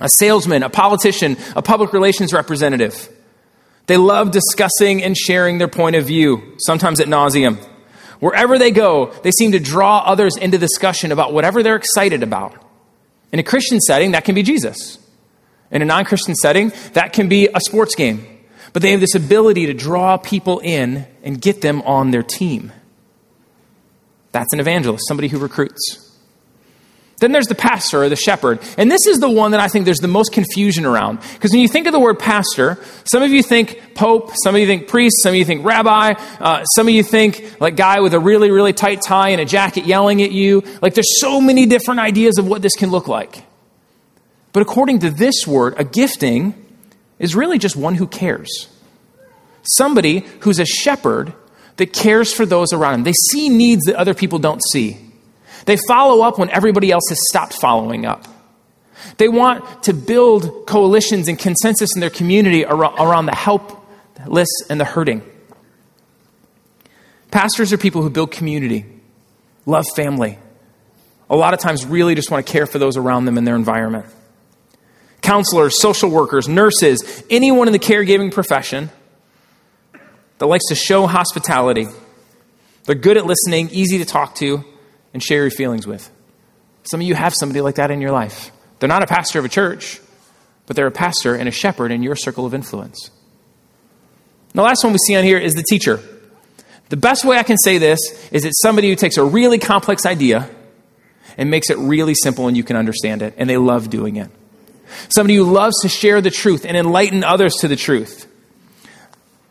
[0.00, 3.08] a salesman, a politician, a public relations representative.
[3.86, 7.56] They love discussing and sharing their point of view, sometimes at nauseum.
[8.20, 12.54] Wherever they go, they seem to draw others into discussion about whatever they're excited about.
[13.32, 14.98] In a Christian setting, that can be Jesus.
[15.72, 18.37] In a non Christian setting, that can be a sports game.
[18.72, 22.72] But they have this ability to draw people in and get them on their team.
[24.32, 26.04] That's an evangelist, somebody who recruits.
[27.20, 28.60] Then there's the pastor or the shepherd.
[28.76, 31.20] And this is the one that I think there's the most confusion around.
[31.34, 34.60] Because when you think of the word pastor, some of you think pope, some of
[34.60, 38.00] you think priest, some of you think rabbi, uh, some of you think like guy
[38.00, 40.62] with a really, really tight tie and a jacket yelling at you.
[40.80, 43.42] Like there's so many different ideas of what this can look like.
[44.52, 46.54] But according to this word, a gifting
[47.18, 48.68] is really just one who cares.
[49.62, 51.32] Somebody who's a shepherd
[51.76, 53.02] that cares for those around him.
[53.04, 54.98] They see needs that other people don't see.
[55.66, 58.24] They follow up when everybody else has stopped following up.
[59.18, 64.84] They want to build coalitions and consensus in their community around the helpless and the
[64.84, 65.22] hurting.
[67.30, 68.86] Pastors are people who build community,
[69.66, 70.38] love family,
[71.30, 73.56] a lot of times really just want to care for those around them in their
[73.56, 74.06] environment.
[75.20, 78.90] Counselors, social workers, nurses, anyone in the caregiving profession
[80.38, 81.86] that likes to show hospitality.
[82.84, 84.64] They're good at listening, easy to talk to,
[85.12, 86.10] and share your feelings with.
[86.84, 88.50] Some of you have somebody like that in your life.
[88.78, 90.00] They're not a pastor of a church,
[90.66, 93.10] but they're a pastor and a shepherd in your circle of influence.
[94.54, 96.00] The last one we see on here is the teacher.
[96.88, 97.98] The best way I can say this
[98.32, 100.48] is it's somebody who takes a really complex idea
[101.36, 104.30] and makes it really simple and you can understand it, and they love doing it.
[105.08, 108.26] Somebody who loves to share the truth and enlighten others to the truth.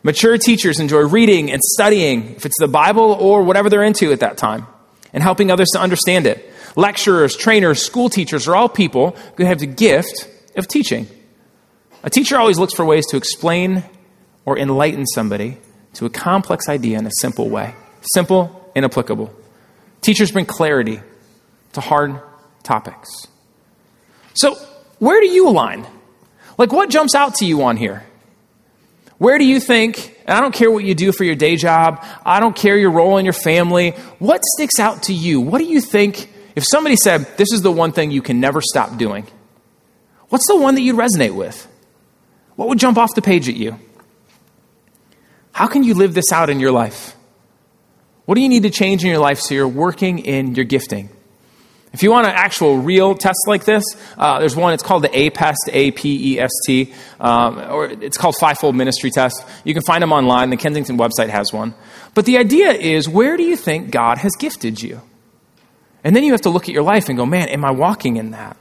[0.02, 4.20] Mature teachers enjoy reading and studying, if it's the Bible or whatever they're into at
[4.20, 4.66] that time
[5.12, 6.52] and helping others to understand it.
[6.76, 11.08] Lecturers, trainers, school teachers are all people who have the gift of teaching.
[12.04, 13.82] A teacher always looks for ways to explain
[14.44, 15.58] or enlighten somebody
[15.94, 17.74] to a complex idea in a simple way.
[18.02, 19.34] Simple and applicable.
[20.00, 21.00] Teachers bring clarity
[21.72, 22.20] to hard
[22.62, 23.26] topics.
[24.34, 24.56] So,
[24.98, 25.86] where do you align?
[26.56, 28.04] Like, what jumps out to you on here?
[29.18, 32.04] Where do you think, and I don't care what you do for your day job,
[32.24, 35.40] I don't care your role in your family, what sticks out to you?
[35.40, 38.60] What do you think, if somebody said, this is the one thing you can never
[38.60, 39.26] stop doing,
[40.28, 41.66] what's the one that you'd resonate with?
[42.54, 43.78] What would jump off the page at you?
[45.52, 47.16] How can you live this out in your life?
[48.24, 51.08] What do you need to change in your life so you're working in your gifting?
[51.92, 53.82] If you want an actual real test like this,
[54.16, 54.74] uh, there's one.
[54.74, 59.10] It's called the APEST, A P E S T, um, or it's called Fivefold Ministry
[59.10, 59.42] Test.
[59.64, 60.50] You can find them online.
[60.50, 61.74] The Kensington website has one.
[62.14, 65.00] But the idea is, where do you think God has gifted you?
[66.04, 68.16] And then you have to look at your life and go, man, am I walking
[68.16, 68.56] in that?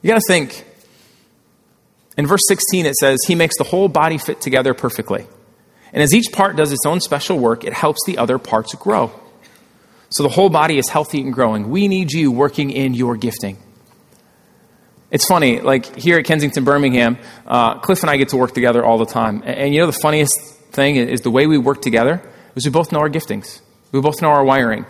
[0.00, 0.66] You got to think.
[2.16, 5.26] In verse 16, it says, He makes the whole body fit together perfectly.
[5.92, 9.12] And as each part does its own special work, it helps the other parts grow.
[10.12, 11.70] So the whole body is healthy and growing.
[11.70, 13.56] We need you working in your gifting.
[15.10, 18.84] It's funny, like here at Kensington Birmingham, uh, Cliff and I get to work together
[18.84, 19.42] all the time.
[19.42, 20.38] And, and you know the funniest
[20.72, 22.22] thing is the way we work together
[22.54, 23.62] is we both know our giftings.
[23.90, 24.84] We both know our wiring.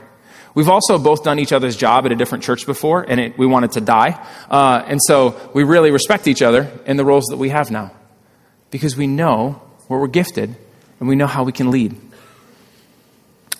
[0.57, 3.47] We've also both done each other's job at a different church before, and it, we
[3.47, 4.27] wanted to die.
[4.51, 7.93] Uh, and so we really respect each other in the roles that we have now
[8.73, 10.57] because we know where we're gifted
[10.99, 11.97] and we know how we can lead.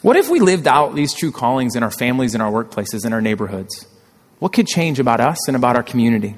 [0.03, 3.13] What if we lived out these true callings in our families, in our workplaces, in
[3.13, 3.87] our neighborhoods?
[4.41, 6.35] What could change about us and about our community?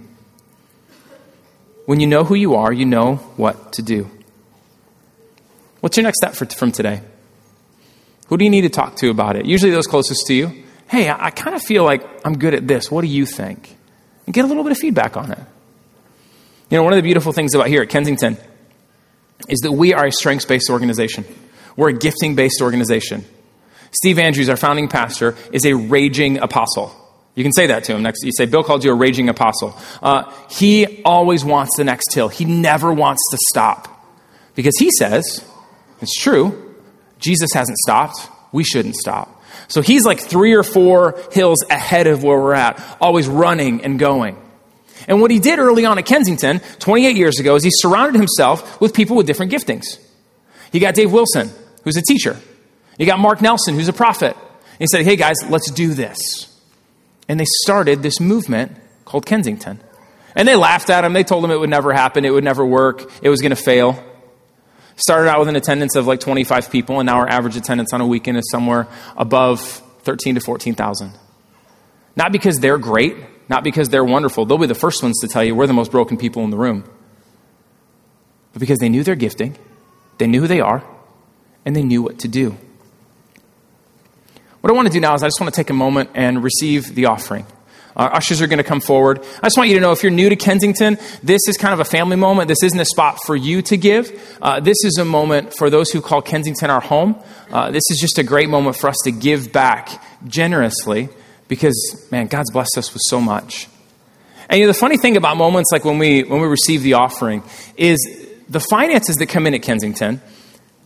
[1.87, 4.11] When you know who you are, you know what to do.
[5.81, 7.01] What's your next step for, from today?
[8.29, 9.47] Who do you need to talk to about it?
[9.47, 10.65] Usually those closest to you.
[10.89, 12.91] Hey, I, I kind of feel like I'm good at this.
[12.91, 13.77] What do you think?
[14.27, 15.39] And get a little bit of feedback on it.
[16.71, 18.37] You know, one of the beautiful things about here at Kensington
[19.49, 21.25] is that we are a strengths based organization.
[21.77, 23.25] We're a gifting based organization.
[23.95, 26.93] Steve Andrews, our founding pastor, is a raging apostle.
[27.35, 28.23] You can say that to him next.
[28.25, 29.77] You say, Bill called you a raging apostle.
[30.03, 32.29] Uh, he always wants the next hill.
[32.29, 33.91] He never wants to stop.
[34.55, 35.45] Because he says,
[36.01, 36.77] it's true,
[37.19, 38.29] Jesus hasn't stopped.
[38.53, 39.43] We shouldn't stop.
[39.69, 43.99] So he's like three or four hills ahead of where we're at, always running and
[43.99, 44.37] going.
[45.09, 48.81] And what he did early on at Kensington, 28 years ago, is he surrounded himself
[48.81, 49.99] with people with different giftings.
[50.71, 51.51] He got Dave Wilson,
[51.83, 52.39] who's a teacher.
[52.99, 54.37] You got Mark Nelson, who's a prophet.
[54.37, 56.19] And he said, Hey guys, let's do this.
[57.29, 58.73] And they started this movement
[59.05, 59.81] called Kensington.
[60.35, 61.13] And they laughed at him.
[61.13, 63.57] They told him it would never happen, it would never work, it was going to
[63.57, 64.03] fail.
[64.97, 68.01] Started out with an attendance of like 25 people, and now our average attendance on
[68.01, 68.87] a weekend is somewhere
[69.17, 69.61] above
[70.03, 71.13] 13 to 14,000.
[72.15, 73.17] Not because they're great,
[73.49, 74.47] not because they're wonderful.
[74.47, 76.57] They'll be the first ones to tell you we're the most broken people in the
[76.57, 76.85] room.
[78.53, 79.57] But because they knew their gifting,
[80.19, 80.85] they knew who they are,
[81.65, 82.57] and they knew what to do.
[84.65, 86.43] What I want to do now is I just want to take a moment and
[86.43, 87.45] receive the offering.
[87.97, 89.19] Our ushers are going to come forward.
[89.43, 91.81] I just want you to know if you're new to Kensington, this is kind of
[91.81, 92.49] a family moment.
[92.49, 94.39] This isn't a spot for you to give.
[94.41, 97.15] Uh, this is a moment for those who call Kensington our home.
[97.51, 101.11] Uh, this is just a great moment for us to give back generously
[101.47, 103.69] because, man, God's blessed us with so much.
[104.49, 106.95] And you know, the funny thing about moments like when we, when we receive the
[106.95, 107.43] offering
[107.77, 107.99] is
[108.49, 110.23] the finances that come in at Kensington,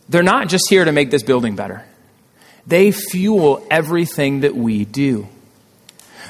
[0.09, 1.85] they're not just here to make this building better.
[2.69, 5.27] They fuel everything that we do.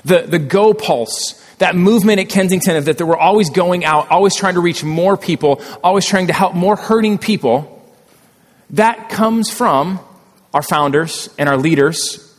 [0.06, 4.10] The, the Go Pulse, that movement at Kensington of that, that we're always going out,
[4.10, 7.76] always trying to reach more people, always trying to help more hurting people,
[8.70, 10.00] that comes from
[10.54, 12.34] our founders and our leaders,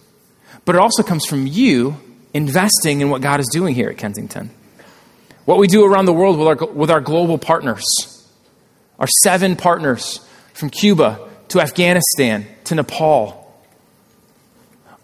[0.65, 1.97] but it also comes from you
[2.33, 4.51] investing in what God is doing here at Kensington.
[5.45, 7.85] What we do around the world with our, with our global partners,
[8.99, 13.40] our seven partners from Cuba to Afghanistan to Nepal,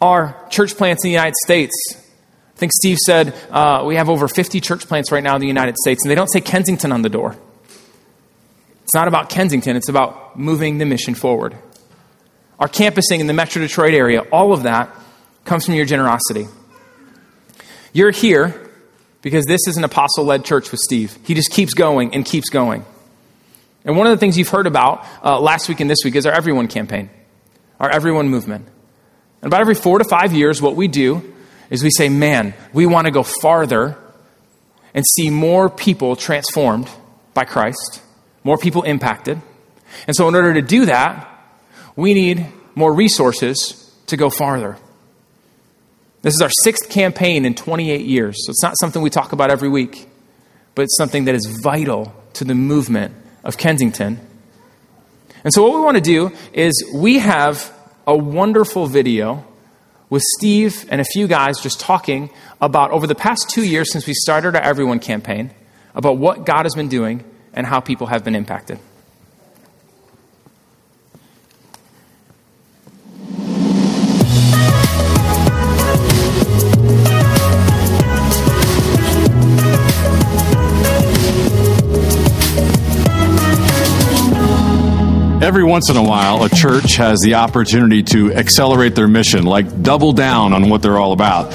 [0.01, 1.75] our church plants in the United States.
[1.95, 5.47] I think Steve said uh, we have over 50 church plants right now in the
[5.47, 7.37] United States, and they don't say Kensington on the door.
[8.83, 11.57] It's not about Kensington, it's about moving the mission forward.
[12.59, 14.91] Our campusing in the Metro Detroit area, all of that
[15.45, 16.47] comes from your generosity.
[17.93, 18.71] You're here
[19.23, 21.19] because this is an apostle led church with Steve.
[21.25, 22.85] He just keeps going and keeps going.
[23.85, 26.27] And one of the things you've heard about uh, last week and this week is
[26.27, 27.11] our Everyone campaign,
[27.79, 28.67] our Everyone movement.
[29.43, 31.35] And about every four to five years, what we do
[31.71, 33.97] is we say, man, we want to go farther
[34.95, 36.89] and see more people transformed
[37.35, 38.03] by Christ,
[38.45, 39.41] more people impacted.
[40.07, 41.29] And so, in order to do that,
[41.95, 44.79] we need more resources to go farther.
[46.23, 49.51] This is our sixth campaign in 28 years, so it's not something we talk about
[49.51, 50.09] every week,
[50.75, 53.15] but it's something that is vital to the movement
[53.45, 54.19] of Kensington.
[55.45, 57.73] And so, what we want to do is we have
[58.07, 59.45] a wonderful video
[60.09, 62.31] with Steve and a few guys just talking
[62.61, 65.51] about over the past two years since we started our Everyone campaign,
[65.95, 68.79] about what God has been doing and how people have been impacted.
[85.43, 89.83] Every once in a while, a church has the opportunity to accelerate their mission, like
[89.83, 91.53] double down on what they're all about.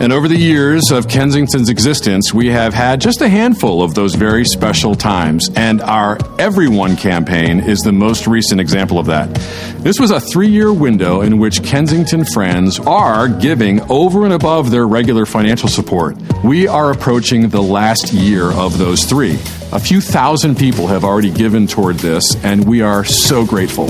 [0.00, 4.14] And over the years of Kensington's existence, we have had just a handful of those
[4.14, 5.48] very special times.
[5.54, 9.32] And our Everyone campaign is the most recent example of that.
[9.78, 14.70] This was a three year window in which Kensington Friends are giving over and above
[14.70, 16.16] their regular financial support.
[16.42, 19.38] We are approaching the last year of those three.
[19.72, 23.88] A few thousand people have already given toward this, and we are so grateful.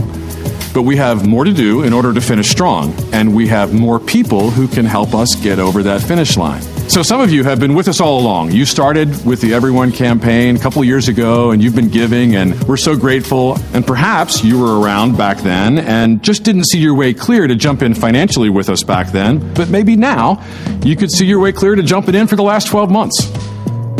[0.73, 4.01] But we have more to do in order to finish strong, and we have more
[4.01, 6.63] people who can help us get over that finish line.
[6.89, 8.53] So, some of you have been with us all along.
[8.53, 12.63] You started with the Everyone campaign a couple years ago, and you've been giving, and
[12.65, 13.57] we're so grateful.
[13.73, 17.55] And perhaps you were around back then and just didn't see your way clear to
[17.55, 19.55] jump in financially with us back then.
[19.55, 20.45] But maybe now
[20.83, 23.54] you could see your way clear to jumping in for the last 12 months.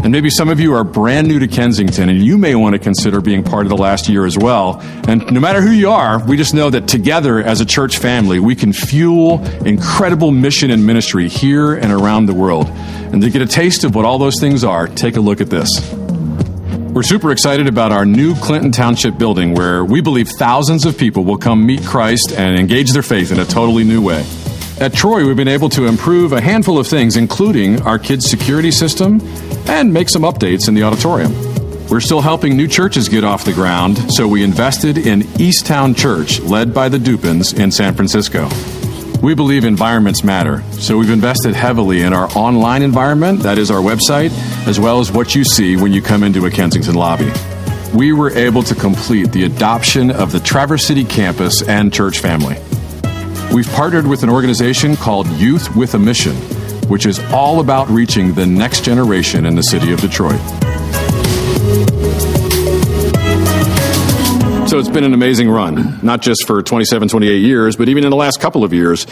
[0.05, 2.79] And maybe some of you are brand new to Kensington and you may want to
[2.79, 4.79] consider being part of the last year as well.
[5.09, 8.39] And no matter who you are, we just know that together as a church family,
[8.39, 12.67] we can fuel incredible mission and ministry here and around the world.
[12.69, 15.49] And to get a taste of what all those things are, take a look at
[15.49, 15.71] this.
[15.95, 21.25] We're super excited about our new Clinton Township building where we believe thousands of people
[21.25, 24.23] will come meet Christ and engage their faith in a totally new way.
[24.81, 28.71] At Troy, we've been able to improve a handful of things, including our kids' security
[28.71, 29.21] system
[29.69, 31.33] and make some updates in the auditorium.
[31.89, 36.41] We're still helping new churches get off the ground, so we invested in Easttown Church,
[36.41, 38.49] led by the Dupins in San Francisco.
[39.23, 43.81] We believe environments matter, so we've invested heavily in our online environment, that is our
[43.81, 44.31] website,
[44.67, 47.31] as well as what you see when you come into a Kensington lobby.
[47.95, 52.57] We were able to complete the adoption of the Traverse City campus and church family.
[53.55, 56.35] We've partnered with an organization called Youth with a Mission,
[56.89, 60.41] which is all about reaching the next generation in the city of Detroit.
[64.69, 68.11] So it's been an amazing run, not just for 27, 28 years, but even in
[68.11, 69.07] the last couple of years,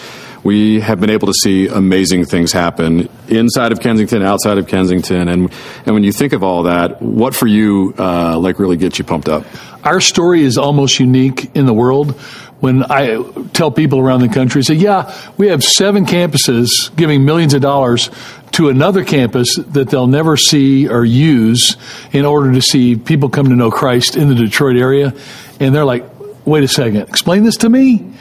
[0.45, 5.29] we have been able to see amazing things happen inside of Kensington, outside of Kensington,
[5.29, 5.53] and
[5.87, 9.05] and when you think of all that, what for you uh, like really gets you
[9.05, 9.47] pumped up?
[9.85, 12.13] Our story is almost unique in the world.
[12.61, 13.21] When I
[13.53, 18.11] tell people around the country, say, "Yeah, we have seven campuses giving millions of dollars
[18.53, 21.77] to another campus that they'll never see or use
[22.13, 25.15] in order to see people come to know Christ in the Detroit area,"
[25.61, 26.05] and they're like,
[26.45, 28.13] "Wait a second, explain this to me."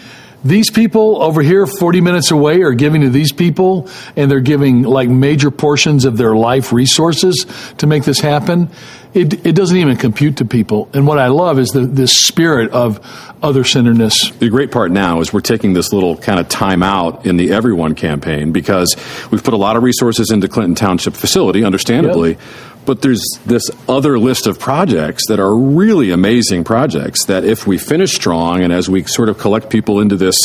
[0.44, 4.84] These people over here 40 minutes away are giving to these people and they're giving
[4.84, 7.46] like major portions of their life resources
[7.78, 8.70] to make this happen.
[9.14, 10.90] It, it doesn't even compute to people.
[10.94, 13.00] And what i love is the this spirit of
[13.44, 17.26] other centeredness The great part now is we're taking this little kind of time out
[17.26, 18.96] in the Everyone campaign because
[19.32, 22.38] we've put a lot of resources into Clinton Township facility, understandably.
[22.86, 27.78] But there's this other list of projects that are really amazing projects that if we
[27.78, 30.38] finish strong and as we sort of collect people into this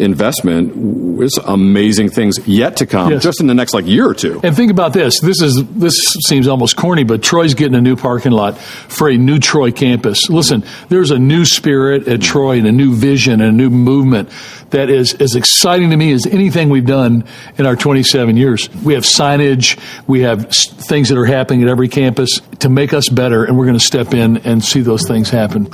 [0.00, 3.22] investment, there's amazing things yet to come Yes.
[3.22, 4.40] just in the next like year or two.
[4.42, 5.20] And think about this.
[5.20, 5.94] This is this
[6.26, 10.28] seems almost corny, but Troy's getting a new parking lot for a new Troy campus.
[10.30, 14.28] Listen, there's a new spirit at Troy and a new vision and a new movement
[14.70, 17.24] that is as exciting to me as anything we've done
[17.58, 18.68] in our 27 years.
[18.84, 23.08] We have signage, we have things that are happening at every campus to make us
[23.08, 25.68] better, and we're going to step in and see those things happen.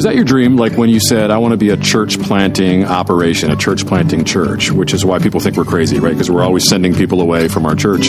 [0.00, 0.56] Was that your dream?
[0.56, 4.24] Like when you said, I want to be a church planting operation, a church planting
[4.24, 6.14] church, which is why people think we're crazy, right?
[6.14, 8.06] Because we're always sending people away from our church.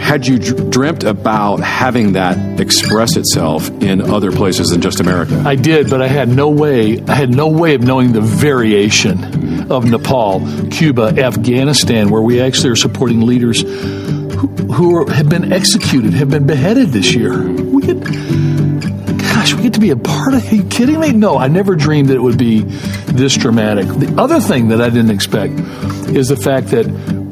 [0.00, 5.40] Had you dr- dreamt about having that express itself in other places than just America?
[5.46, 7.00] I did, but I had no way.
[7.06, 12.70] I had no way of knowing the variation of Nepal, Cuba, Afghanistan, where we actually
[12.70, 17.40] are supporting leaders who, who are, have been executed, have been beheaded this year.
[17.40, 18.27] We get,
[19.48, 20.50] gosh, we get to be a part of.
[20.50, 21.12] Are you kidding me?
[21.12, 23.86] No, I never dreamed that it would be this dramatic.
[23.86, 25.54] The other thing that I didn't expect
[26.08, 26.86] is the fact that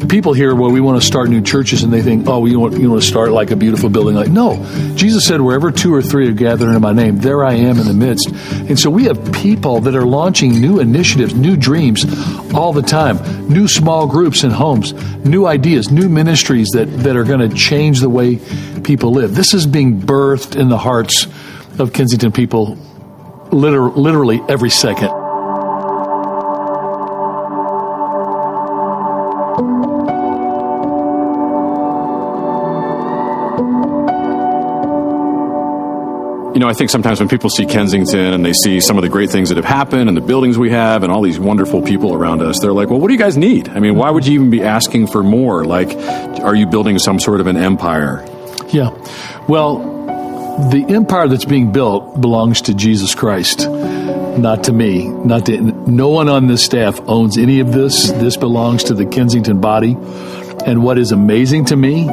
[0.08, 2.78] people hear, well, we want to start new churches, and they think, oh, you want
[2.78, 4.14] you want to start like a beautiful building.
[4.14, 4.56] Like, no,
[4.94, 7.86] Jesus said, wherever two or three are gathered in my name, there I am in
[7.86, 8.28] the midst.
[8.28, 12.04] And so we have people that are launching new initiatives, new dreams,
[12.54, 13.18] all the time.
[13.48, 14.92] New small groups and homes,
[15.24, 18.40] new ideas, new ministries that that are going to change the way
[18.82, 19.34] people live.
[19.34, 21.26] This is being birthed in the hearts
[21.78, 22.76] of Kensington people,
[23.52, 25.10] liter- literally every second.
[36.56, 39.10] You know, I think sometimes when people see Kensington and they see some of the
[39.10, 42.14] great things that have happened and the buildings we have and all these wonderful people
[42.14, 43.68] around us, they're like, well, what do you guys need?
[43.68, 45.66] I mean, why would you even be asking for more?
[45.66, 45.90] Like,
[46.40, 48.24] are you building some sort of an empire?
[48.68, 48.88] Yeah.
[49.46, 49.95] Well,
[50.56, 55.06] the empire that's being built belongs to Jesus Christ, not to me.
[55.06, 58.10] Not to no one on this staff owns any of this.
[58.10, 59.96] This belongs to the Kensington body.
[60.64, 62.08] And what is amazing to me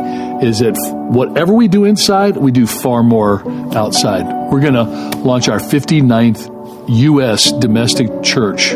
[0.45, 0.75] is that
[1.09, 3.41] whatever we do inside, we do far more
[3.75, 4.51] outside.
[4.51, 4.83] We're going to
[5.19, 7.51] launch our 59th U.S.
[7.53, 8.71] domestic church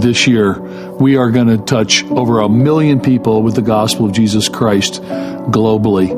[0.00, 0.60] this year.
[0.96, 5.00] We are going to touch over a million people with the gospel of Jesus Christ
[5.00, 6.14] globally.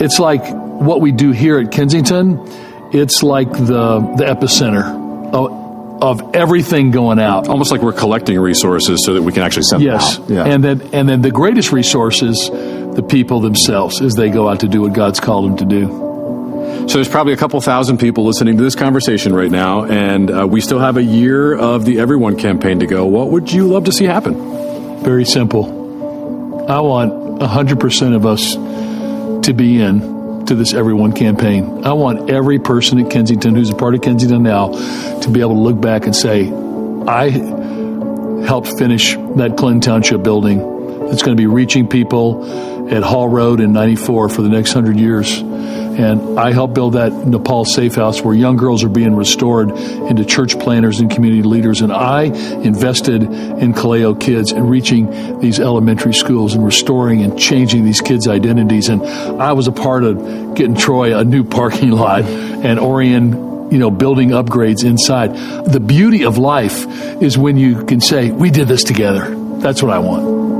[0.00, 2.40] It's like what we do here at Kensington.
[2.92, 4.84] It's like the the epicenter
[5.34, 7.48] of, of everything going out.
[7.48, 10.30] Almost like we're collecting resources so that we can actually send Yes, them out.
[10.30, 10.44] Yeah.
[10.54, 14.60] and then and then the greatest resource is the people themselves as they go out
[14.60, 15.86] to do what God's called them to do.
[16.88, 20.46] So there's probably a couple thousand people listening to this conversation right now, and uh,
[20.46, 23.06] we still have a year of the Everyone campaign to go.
[23.06, 25.02] What would you love to see happen?
[25.02, 26.66] Very simple.
[26.70, 30.13] I want hundred percent of us to be in
[30.46, 31.84] to this Everyone campaign.
[31.84, 34.68] I want every person at Kensington who's a part of Kensington now
[35.20, 36.50] to be able to look back and say,
[37.06, 37.30] I
[38.46, 40.60] helped finish that Clinton Township building.
[41.10, 44.98] It's going to be reaching people at Hall Road in 94 for the next hundred
[44.98, 45.42] years.
[45.98, 50.24] And I helped build that Nepal safe house where young girls are being restored into
[50.24, 51.80] church planners and community leaders.
[51.80, 57.84] And I invested in Kaleo kids and reaching these elementary schools and restoring and changing
[57.84, 58.88] these kids' identities.
[58.88, 59.02] And
[59.40, 63.90] I was a part of getting Troy a new parking lot and Orion you know,
[63.90, 65.34] building upgrades inside.
[65.66, 66.86] The beauty of life
[67.20, 69.34] is when you can say, we did this together.
[69.58, 70.53] That's what I want.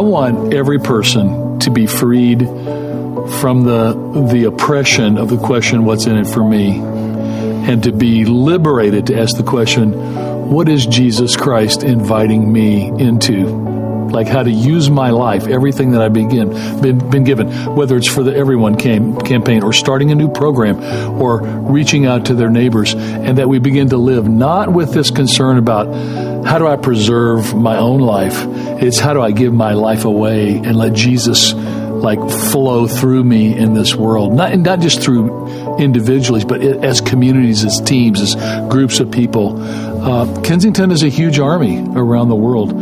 [0.00, 2.38] I want every person to be freed
[3.38, 3.92] from the
[4.32, 6.78] the oppression of the question what's in it for me?
[6.80, 9.92] and to be liberated to ask the question
[10.48, 13.44] what is Jesus Christ inviting me into?
[14.10, 16.48] Like how to use my life everything that I've begin,
[16.80, 20.80] been, been given whether it's for the everyone cam- campaign or starting a new program
[21.20, 25.10] or reaching out to their neighbors and that we begin to live not with this
[25.10, 25.88] concern about
[26.44, 28.36] how do I preserve my own life
[28.82, 33.56] it's how do I give my life away and let Jesus like flow through me
[33.56, 38.34] in this world not not just through individuals but as communities as teams as
[38.70, 39.60] groups of people
[40.02, 42.72] uh, Kensington is a huge army around the world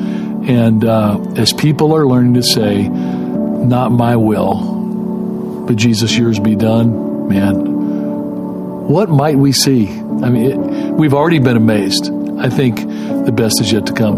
[0.48, 6.56] And uh, as people are learning to say, not my will, but Jesus, yours be
[6.56, 9.90] done, man, what might we see?
[9.90, 10.56] I mean, it,
[10.94, 12.06] we've already been amazed.
[12.40, 14.16] I think the best is yet to come.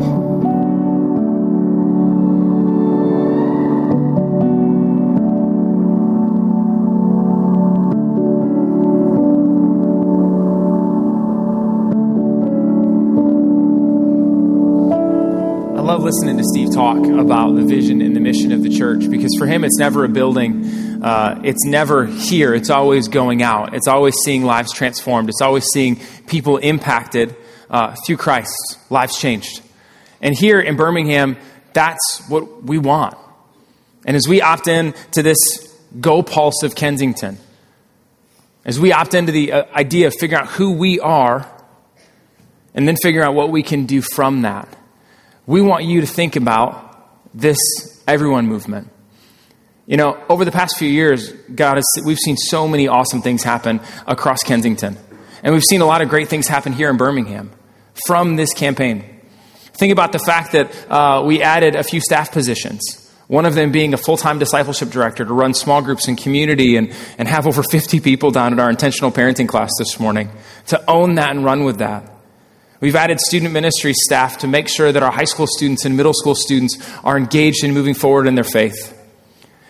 [15.77, 19.11] I love listening to Steve talk about the vision and the mission of the church
[19.11, 21.03] because for him, it's never a building.
[21.03, 22.53] Uh, it's never here.
[22.53, 23.73] It's always going out.
[23.73, 25.31] It's always seeing lives transformed.
[25.31, 27.35] It's always seeing people impacted
[27.71, 28.57] uh, through Christ,
[28.91, 29.63] lives changed.
[30.21, 31.37] And here in Birmingham,
[31.73, 33.17] that's what we want.
[34.05, 35.39] And as we opt in to this
[36.01, 37.39] Go Pulse of Kensington,
[38.65, 41.51] as we opt into the uh, idea of figuring out who we are
[42.75, 44.69] and then figuring out what we can do from that,
[45.47, 46.87] we want you to think about
[47.35, 47.59] this
[48.07, 48.89] everyone movement.
[49.87, 53.43] You know, over the past few years, God has, we've seen so many awesome things
[53.43, 54.97] happen across Kensington.
[55.43, 57.51] And we've seen a lot of great things happen here in Birmingham
[58.07, 59.05] from this campaign.
[59.75, 63.11] Think about the fact that uh, we added a few staff positions.
[63.29, 66.77] One of them being a full time discipleship director to run small groups and community
[66.77, 70.31] and, and have over 50 people down at our intentional parenting class this morning
[70.67, 72.13] to own that and run with that.
[72.81, 76.13] We've added student ministry staff to make sure that our high school students and middle
[76.13, 78.97] school students are engaged in moving forward in their faith.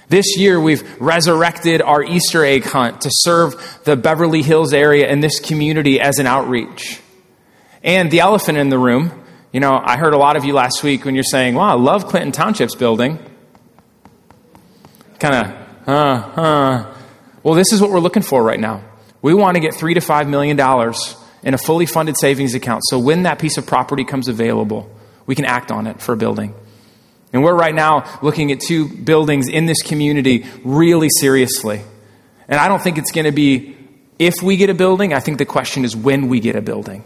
[0.08, 5.22] This year, we've resurrected our Easter egg hunt to serve the Beverly Hills area and
[5.22, 7.00] this community as an outreach.
[7.82, 10.82] And the elephant in the room, you know, I heard a lot of you last
[10.82, 13.18] week when you're saying, wow, I love Clinton Township's building.
[15.18, 16.94] Kind of, uh, uh.
[17.42, 18.84] Well, this is what we're looking for right now.
[19.22, 22.82] We want to get three to five million dollars in a fully funded savings account.
[22.86, 24.90] So when that piece of property comes available,
[25.26, 26.54] we can act on it for a building.
[27.32, 31.80] And we're right now looking at two buildings in this community really seriously.
[32.48, 33.76] And I don't think it's going to be
[34.18, 35.14] if we get a building.
[35.14, 37.04] I think the question is when we get a building.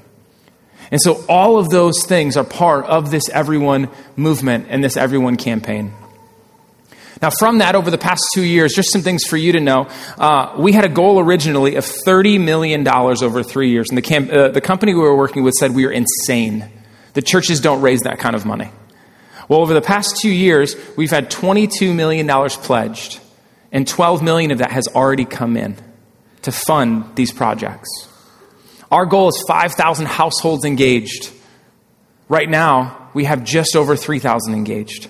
[0.90, 5.36] And so all of those things are part of this everyone movement and this everyone
[5.36, 5.92] campaign.
[7.22, 9.88] Now, from that, over the past two years, just some things for you to know.
[10.18, 13.88] Uh, we had a goal originally of $30 million over three years.
[13.88, 16.68] And the, camp, uh, the company we were working with said we were insane.
[17.14, 18.70] The churches don't raise that kind of money.
[19.48, 23.20] Well, over the past two years, we've had $22 million pledged,
[23.72, 25.76] and 12 million of that has already come in
[26.42, 27.88] to fund these projects.
[28.94, 31.32] Our goal is 5,000 households engaged.
[32.28, 35.08] Right now, we have just over 3,000 engaged.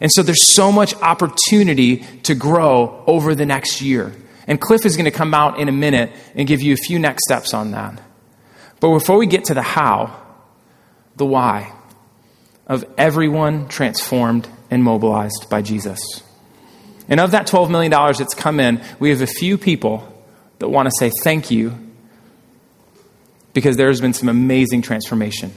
[0.00, 4.14] And so there's so much opportunity to grow over the next year.
[4.46, 7.00] And Cliff is going to come out in a minute and give you a few
[7.00, 8.00] next steps on that.
[8.78, 10.16] But before we get to the how,
[11.16, 11.72] the why
[12.68, 16.22] of everyone transformed and mobilized by Jesus.
[17.08, 20.06] And of that $12 million that's come in, we have a few people
[20.60, 21.87] that want to say thank you
[23.58, 25.52] because there's been some amazing transformation.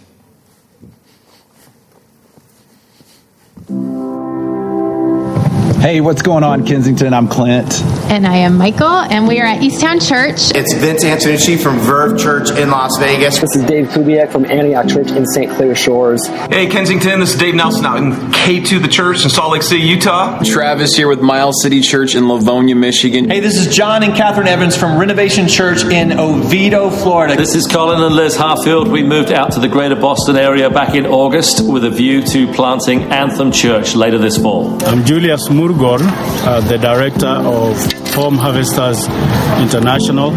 [5.81, 7.11] Hey, what's going on, Kensington?
[7.11, 7.81] I'm Clint.
[8.11, 10.55] And I am Michael, and we are at Easttown Church.
[10.55, 13.39] It's Vince Antonucci from Verve Church in Las Vegas.
[13.39, 15.51] This is Dave Kubiak from Antioch Church in St.
[15.53, 16.27] Clair Shores.
[16.27, 19.81] Hey, Kensington, this is Dave Nelson out in K2 The Church in Salt Lake City,
[19.81, 20.43] Utah.
[20.43, 23.27] Travis here with Miles City Church in Livonia, Michigan.
[23.27, 27.35] Hey, this is John and Catherine Evans from Renovation Church in Oviedo, Florida.
[27.35, 28.87] This is Colin and Liz Harfield.
[28.87, 32.53] We moved out to the greater Boston area back in August with a view to
[32.53, 34.77] planting Anthem Church later this fall.
[34.85, 35.99] I'm Julius Murgor,
[36.45, 37.75] uh, the director of
[38.13, 39.07] Home Harvesters
[39.61, 40.31] International.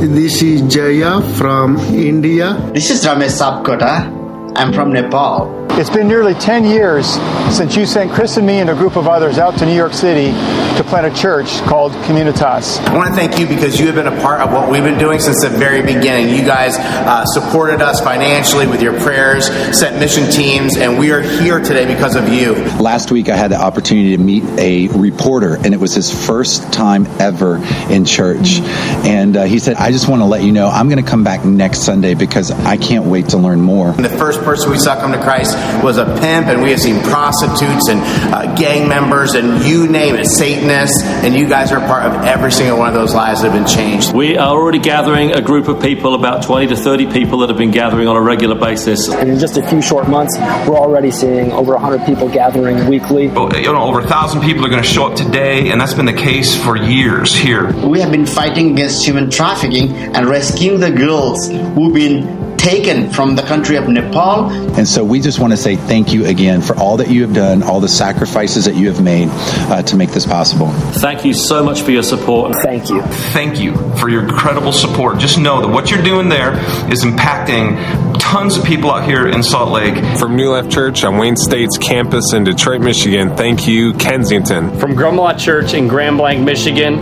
[0.00, 2.54] This is Jaya from India.
[2.72, 4.12] This is Ramesh Sapkota.
[4.56, 5.65] I'm from Nepal.
[5.78, 7.06] It's been nearly 10 years
[7.54, 9.92] since you sent Chris and me and a group of others out to New York
[9.92, 10.30] City
[10.78, 12.78] to plant a church called Communitas.
[12.86, 14.98] I want to thank you because you have been a part of what we've been
[14.98, 16.34] doing since the very beginning.
[16.34, 19.48] You guys uh, supported us financially with your prayers,
[19.78, 22.54] sent mission teams, and we are here today because of you.
[22.80, 26.72] Last week, I had the opportunity to meet a reporter, and it was his first
[26.72, 27.58] time ever
[27.90, 28.60] in church.
[29.04, 31.22] And uh, he said, I just want to let you know I'm going to come
[31.22, 33.90] back next Sunday because I can't wait to learn more.
[33.90, 36.80] And the first person we saw come to Christ was a pimp, and we have
[36.80, 38.00] seen prostitutes and
[38.32, 42.52] uh, gang members, and you name it, Satanists, and you guys are part of every
[42.52, 44.12] single one of those lives that have been changed.
[44.12, 47.58] We are already gathering a group of people, about 20 to 30 people that have
[47.58, 49.08] been gathering on a regular basis.
[49.08, 53.24] And in just a few short months, we're already seeing over 100 people gathering weekly.
[53.24, 56.06] You know, over a thousand people are going to show up today, and that's been
[56.06, 57.72] the case for years here.
[57.86, 63.36] We have been fighting against human trafficking and rescuing the girls who've been taken from
[63.36, 64.50] the country of Nepal.
[64.76, 67.32] And so we just want to say thank you again for all that you have
[67.32, 70.70] done, all the sacrifices that you have made uh, to make this possible.
[70.98, 72.56] Thank you so much for your support.
[72.62, 73.02] Thank you.
[73.02, 75.18] Thank you for your incredible support.
[75.18, 76.54] Just know that what you're doing there
[76.90, 80.18] is impacting tons of people out here in Salt Lake.
[80.18, 84.76] From New Life Church on Wayne State's campus in Detroit, Michigan, thank you, Kensington.
[84.80, 86.98] From Grumlaw Church in Grand Blanc, Michigan,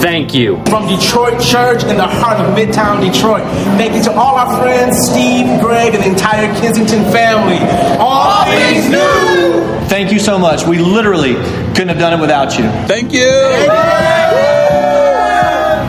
[0.00, 0.56] thank you.
[0.66, 3.42] From Detroit Church in the heart of Midtown Detroit.
[3.76, 7.58] Thank you to all our friends, Steve, Greg, and the entire Kensington family.
[7.98, 9.88] All things new.
[9.88, 10.66] Thank you so much.
[10.66, 12.64] We literally couldn't have done it without you.
[12.86, 13.30] Thank you.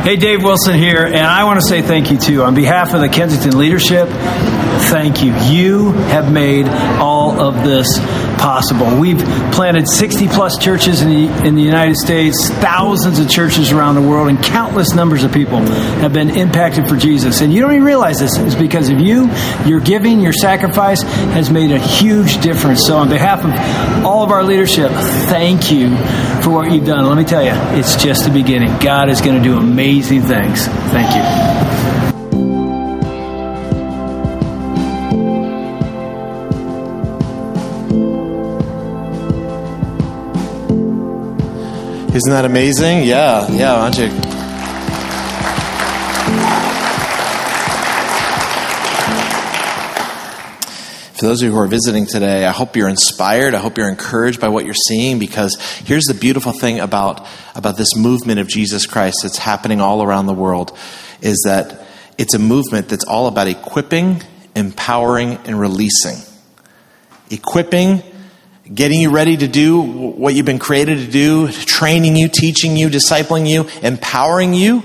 [0.03, 2.41] Hey, Dave Wilson here, and I want to say thank you too.
[2.41, 4.07] On behalf of the Kensington leadership,
[4.89, 5.33] thank you.
[5.45, 6.67] You have made
[6.99, 7.99] all of this
[8.41, 8.99] possible.
[8.99, 9.19] We've
[9.53, 14.01] planted 60 plus churches in the, in the United States, thousands of churches around the
[14.01, 17.41] world, and countless numbers of people have been impacted for Jesus.
[17.41, 19.29] And you don't even realize this is because of you.
[19.65, 22.85] Your giving, your sacrifice has made a huge difference.
[22.87, 25.95] So, on behalf of all of our leadership, thank you
[26.41, 27.05] for what you've done.
[27.05, 28.75] Let me tell you, it's just the beginning.
[28.79, 30.65] God is going to do amazing things.
[30.65, 31.70] Thank you.
[42.13, 43.03] Isn't that amazing?
[43.03, 44.09] Yeah, yeah, don't you?
[51.13, 53.55] For those of you who are visiting today, I hope you're inspired.
[53.55, 55.55] I hope you're encouraged by what you're seeing because
[55.85, 60.25] here's the beautiful thing about, about this movement of Jesus Christ that's happening all around
[60.25, 60.77] the world
[61.21, 61.87] is that
[62.17, 64.21] it's a movement that's all about equipping,
[64.53, 66.17] empowering, and releasing.
[67.29, 68.03] Equipping,
[68.73, 72.89] getting you ready to do what you've been created to do, training you, teaching you,
[72.89, 74.83] discipling you, empowering you,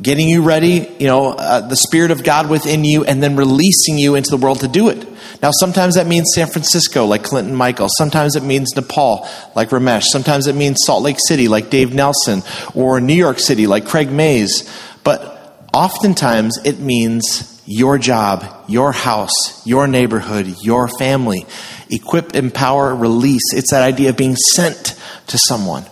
[0.00, 3.98] getting you ready, you know, uh, the Spirit of God within you, and then releasing
[3.98, 5.06] you into the world to do it.
[5.42, 7.88] Now, sometimes that means San Francisco, like Clinton Michael.
[7.96, 10.04] Sometimes it means Nepal, like Ramesh.
[10.04, 12.42] Sometimes it means Salt Lake City, like Dave Nelson,
[12.74, 14.70] or New York City, like Craig Mays.
[15.02, 21.46] But oftentimes it means your job, your house, your neighborhood, your family.
[21.90, 23.52] Equip, empower, release.
[23.52, 24.94] It's that idea of being sent
[25.26, 25.84] to someone.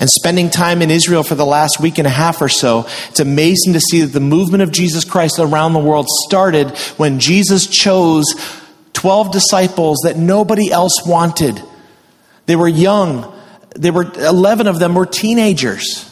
[0.00, 3.20] And spending time in Israel for the last week and a half or so, it's
[3.20, 7.66] amazing to see that the movement of Jesus Christ around the world started when Jesus
[7.66, 8.24] chose
[8.92, 11.62] 12 disciples that nobody else wanted.
[12.46, 13.32] They were young.
[13.76, 16.10] They were 11 of them were teenagers.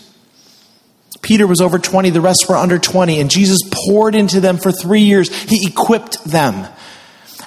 [1.21, 4.73] Peter was over 20, the rest were under 20, and Jesus poured into them for
[4.73, 5.29] 3 years.
[5.45, 6.67] He equipped them.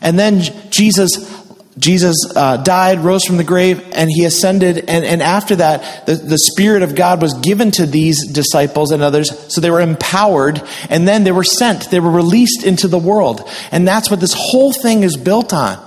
[0.01, 1.45] And then Jesus
[1.78, 4.78] Jesus uh, died, rose from the grave, and he ascended.
[4.88, 9.03] And, and after that, the, the Spirit of God was given to these disciples and
[9.03, 11.91] others, so they were empowered, and then they were sent.
[11.91, 13.49] They were released into the world.
[13.71, 15.78] And that's what this whole thing is built on.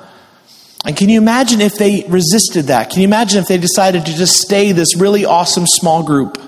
[0.85, 2.91] And can you imagine if they resisted that?
[2.91, 6.48] Can you imagine if they decided to just stay this really awesome small group?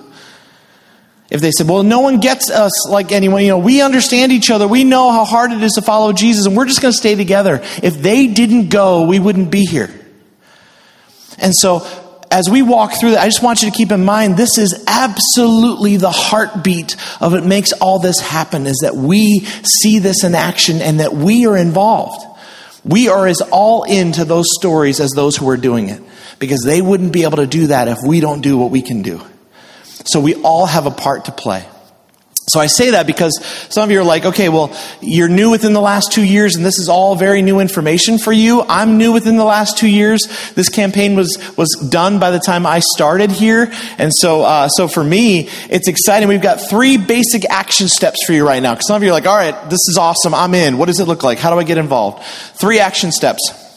[1.30, 4.50] If they said, well, no one gets us like anyone, you know, we understand each
[4.50, 4.66] other.
[4.66, 7.14] We know how hard it is to follow Jesus, and we're just going to stay
[7.14, 7.60] together.
[7.82, 9.90] If they didn't go, we wouldn't be here.
[11.38, 11.86] And so,
[12.32, 14.84] as we walk through that, I just want you to keep in mind this is
[14.86, 20.34] absolutely the heartbeat of what makes all this happen is that we see this in
[20.34, 22.26] action and that we are involved.
[22.84, 26.02] We are as all into those stories as those who are doing it
[26.38, 29.02] because they wouldn't be able to do that if we don't do what we can
[29.02, 29.20] do.
[30.04, 31.66] So we all have a part to play.
[32.50, 33.38] So I say that because
[33.68, 36.66] some of you are like, okay, well, you're new within the last two years, and
[36.66, 38.62] this is all very new information for you.
[38.62, 40.22] I'm new within the last two years.
[40.56, 44.88] This campaign was was done by the time I started here, and so uh, so
[44.88, 46.28] for me, it's exciting.
[46.28, 48.72] We've got three basic action steps for you right now.
[48.72, 50.34] Because some of you are like, all right, this is awesome.
[50.34, 50.76] I'm in.
[50.76, 51.38] What does it look like?
[51.38, 52.24] How do I get involved?
[52.54, 53.69] Three action steps.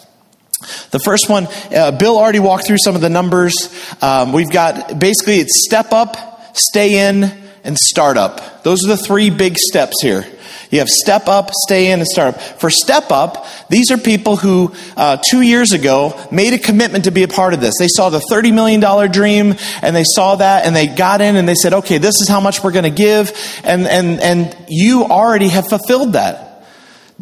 [0.92, 3.54] The first one, uh, Bill already walked through some of the numbers.
[4.02, 7.32] Um, we've got basically it's step up, stay in,
[7.64, 8.64] and start up.
[8.64, 10.26] Those are the three big steps here.
[10.74, 12.42] You have step up, stay in, and start up.
[12.42, 17.12] For step up, these are people who uh, two years ago made a commitment to
[17.12, 17.76] be a part of this.
[17.78, 19.54] They saw the $30 million dream
[19.84, 22.40] and they saw that and they got in and they said, okay, this is how
[22.40, 23.32] much we're going to give.
[23.64, 26.43] And, and, and you already have fulfilled that.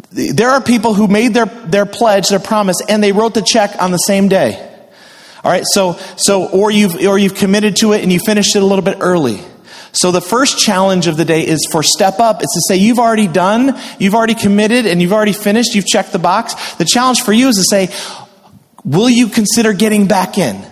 [0.10, 3.76] There are people who made their, their pledge, their promise, and they wrote the check
[3.80, 4.68] on the same day.
[5.44, 8.62] All right, so, so or, you've, or you've committed to it and you finished it
[8.62, 9.42] a little bit early.
[9.94, 12.42] So the first challenge of the day is for step up.
[12.42, 16.14] It's to say you've already done, you've already committed, and you've already finished, you've checked
[16.14, 16.76] the box.
[16.76, 17.90] The challenge for you is to say,
[18.86, 20.64] will you consider getting back in?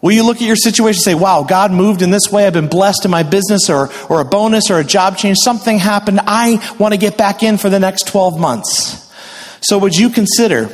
[0.00, 2.46] Will you look at your situation and say, wow, God moved in this way.
[2.46, 5.38] I've been blessed in my business or, or a bonus or a job change.
[5.42, 6.20] Something happened.
[6.22, 9.12] I want to get back in for the next 12 months.
[9.60, 10.68] So would you consider,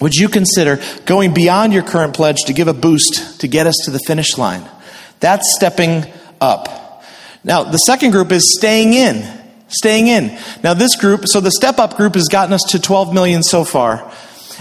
[0.00, 3.76] would you consider going beyond your current pledge to give a boost to get us
[3.84, 4.68] to the finish line?
[5.20, 6.04] That's stepping
[6.40, 7.02] up.
[7.44, 9.24] Now, the second group is staying in.
[9.68, 10.36] Staying in.
[10.62, 13.64] Now, this group, so the step up group has gotten us to 12 million so
[13.64, 14.12] far.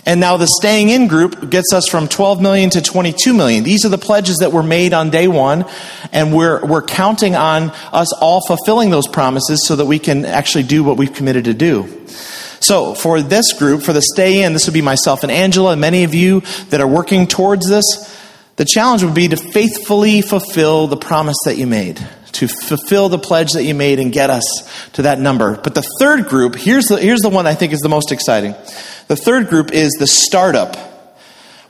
[0.05, 3.63] And now the staying in group gets us from 12 million to 22 million.
[3.63, 5.65] These are the pledges that were made on day one,
[6.11, 10.63] and we're, we're counting on us all fulfilling those promises so that we can actually
[10.63, 12.05] do what we've committed to do.
[12.59, 15.81] So, for this group, for the stay in, this would be myself and Angela, and
[15.81, 17.83] many of you that are working towards this.
[18.55, 21.99] The challenge would be to faithfully fulfill the promise that you made,
[22.33, 24.43] to fulfill the pledge that you made and get us
[24.93, 25.55] to that number.
[25.57, 28.53] But the third group, here's the, here's the one I think is the most exciting.
[29.07, 30.75] The third group is the startup.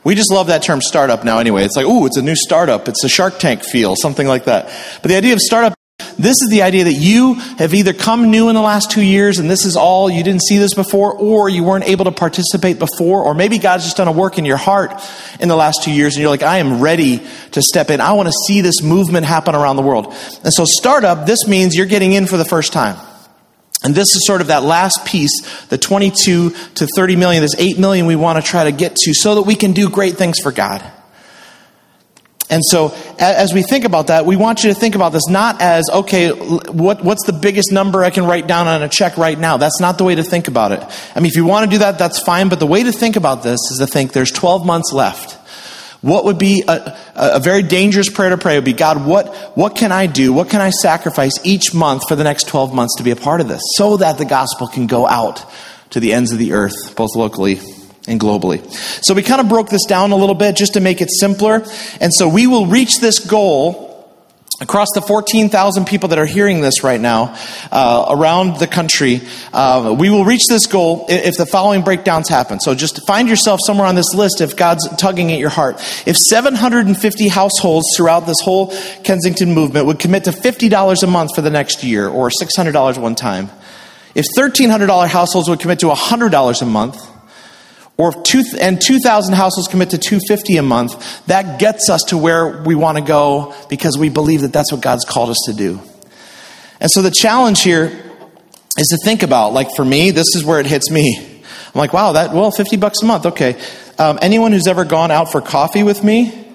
[0.04, 1.64] We just love that term startup now anyway.
[1.64, 2.88] It's like, ooh, it's a new startup.
[2.88, 4.66] It's a Shark Tank feel, something like that.
[5.00, 5.74] But the idea of startup,
[6.18, 9.38] this is the idea that you have either come new in the last two years
[9.38, 12.78] and this is all, you didn't see this before, or you weren't able to participate
[12.78, 14.92] before, or maybe God's just done a work in your heart
[15.40, 17.20] in the last two years and you're like, I am ready
[17.52, 18.00] to step in.
[18.00, 20.06] I want to see this movement happen around the world.
[20.42, 22.96] And so startup, this means you're getting in for the first time.
[23.82, 27.78] And this is sort of that last piece, the 22 to 30 million, this 8
[27.78, 30.38] million we want to try to get to so that we can do great things
[30.40, 30.82] for God.
[32.50, 35.62] And so, as we think about that, we want you to think about this not
[35.62, 39.38] as, okay, what, what's the biggest number I can write down on a check right
[39.38, 39.56] now?
[39.56, 40.82] That's not the way to think about it.
[41.16, 43.16] I mean, if you want to do that, that's fine, but the way to think
[43.16, 45.40] about this is to think there's 12 months left.
[46.02, 49.74] What would be a, a, very dangerous prayer to pray would be, God, what, what
[49.74, 50.34] can I do?
[50.34, 53.40] What can I sacrifice each month for the next 12 months to be a part
[53.40, 55.42] of this so that the gospel can go out
[55.90, 57.58] to the ends of the earth, both locally
[58.06, 58.62] and globally.
[59.04, 61.64] So we kind of broke this down a little bit just to make it simpler.
[62.00, 63.84] And so we will reach this goal
[64.60, 67.36] across the 14,000 people that are hearing this right now
[67.72, 69.20] uh, around the country,
[69.52, 72.60] uh, we will reach this goal if the following breakdowns happen.
[72.60, 75.76] So just find yourself somewhere on this list if God's tugging at your heart.
[76.06, 78.68] If 750 households throughout this whole
[79.02, 83.16] Kensington movement would commit to $50 a month for the next year or $600 one
[83.16, 83.50] time,
[84.14, 87.13] if $1,300 households would commit to $100 a month,
[87.96, 92.62] or two, and 2,000 households commit to 250 a month, that gets us to where
[92.62, 95.80] we want to go because we believe that that's what God's called us to do.
[96.80, 97.86] And so the challenge here
[98.76, 101.16] is to think about, like for me, this is where it hits me.
[101.18, 103.60] I'm like, wow, that, well, 50 bucks a month, okay.
[103.98, 106.46] Um, anyone who's ever gone out for coffee with me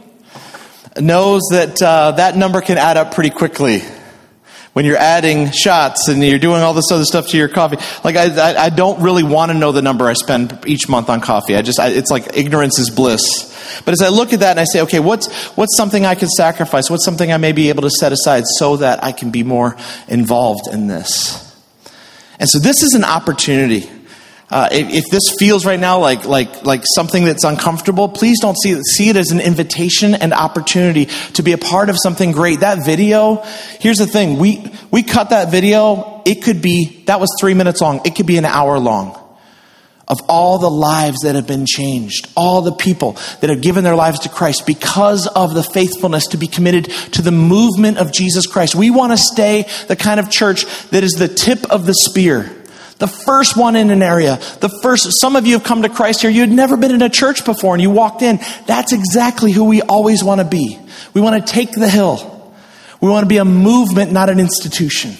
[1.00, 3.82] knows that uh, that number can add up pretty quickly
[4.74, 7.78] when you're adding shots and you're doing all this other stuff to your coffee.
[8.04, 11.10] Like, I, I, I don't really want to know the number I spend each month
[11.10, 11.56] on coffee.
[11.56, 13.82] I just, I, it's like ignorance is bliss.
[13.86, 16.30] But as I look at that and I say, okay, what's, what's something I can
[16.30, 16.90] sacrifice?
[16.90, 19.76] What's something I may be able to set aside so that I can be more
[20.08, 21.46] involved in this?
[22.40, 23.90] And so this is an opportunity
[24.52, 28.58] uh, if, if, this feels right now like, like, like something that's uncomfortable, please don't
[28.58, 32.32] see it, see it as an invitation and opportunity to be a part of something
[32.32, 32.62] great.
[32.62, 33.43] That video,
[33.80, 37.80] here's the thing, we, we cut that video, it could be, that was three minutes
[37.80, 39.16] long, it could be an hour long.
[40.08, 43.95] Of all the lives that have been changed, all the people that have given their
[43.95, 48.47] lives to Christ because of the faithfulness to be committed to the movement of Jesus
[48.47, 48.74] Christ.
[48.74, 52.59] We want to stay the kind of church that is the tip of the spear
[53.00, 54.36] the first one in an area.
[54.60, 56.30] The first, some of you have come to Christ here.
[56.30, 58.39] You had never been in a church before and you walked in.
[58.68, 60.78] That's exactly who we always want to be.
[61.14, 62.54] We want to take the hill.
[63.02, 65.12] We want to be a movement, not an institution.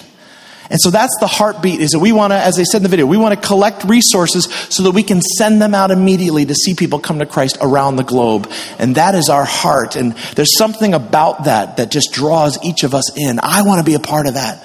[0.68, 2.90] And so that's the heartbeat is that we want to, as I said in the
[2.90, 6.54] video, we want to collect resources so that we can send them out immediately to
[6.54, 8.48] see people come to Christ around the globe.
[8.78, 9.96] And that is our heart.
[9.96, 13.40] And there's something about that that just draws each of us in.
[13.42, 14.64] I want to be a part of that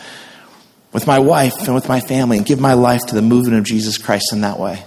[0.96, 3.66] with my wife and with my family and give my life to the movement of
[3.66, 4.82] Jesus Christ in that way.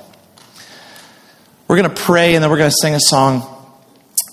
[1.69, 3.43] We're going to pray and then we're going to sing a song.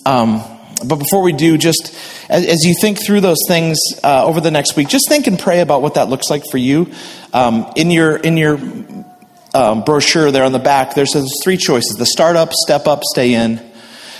[0.06, 0.42] Um,
[0.86, 1.94] but before we do, just
[2.30, 5.38] as, as you think through those things uh, over the next week, just think and
[5.38, 6.90] pray about what that looks like for you.
[7.34, 8.58] Um, in your in your
[9.52, 13.04] um, brochure there on the back, there's those three choices: the start up, step up,
[13.04, 13.60] stay in.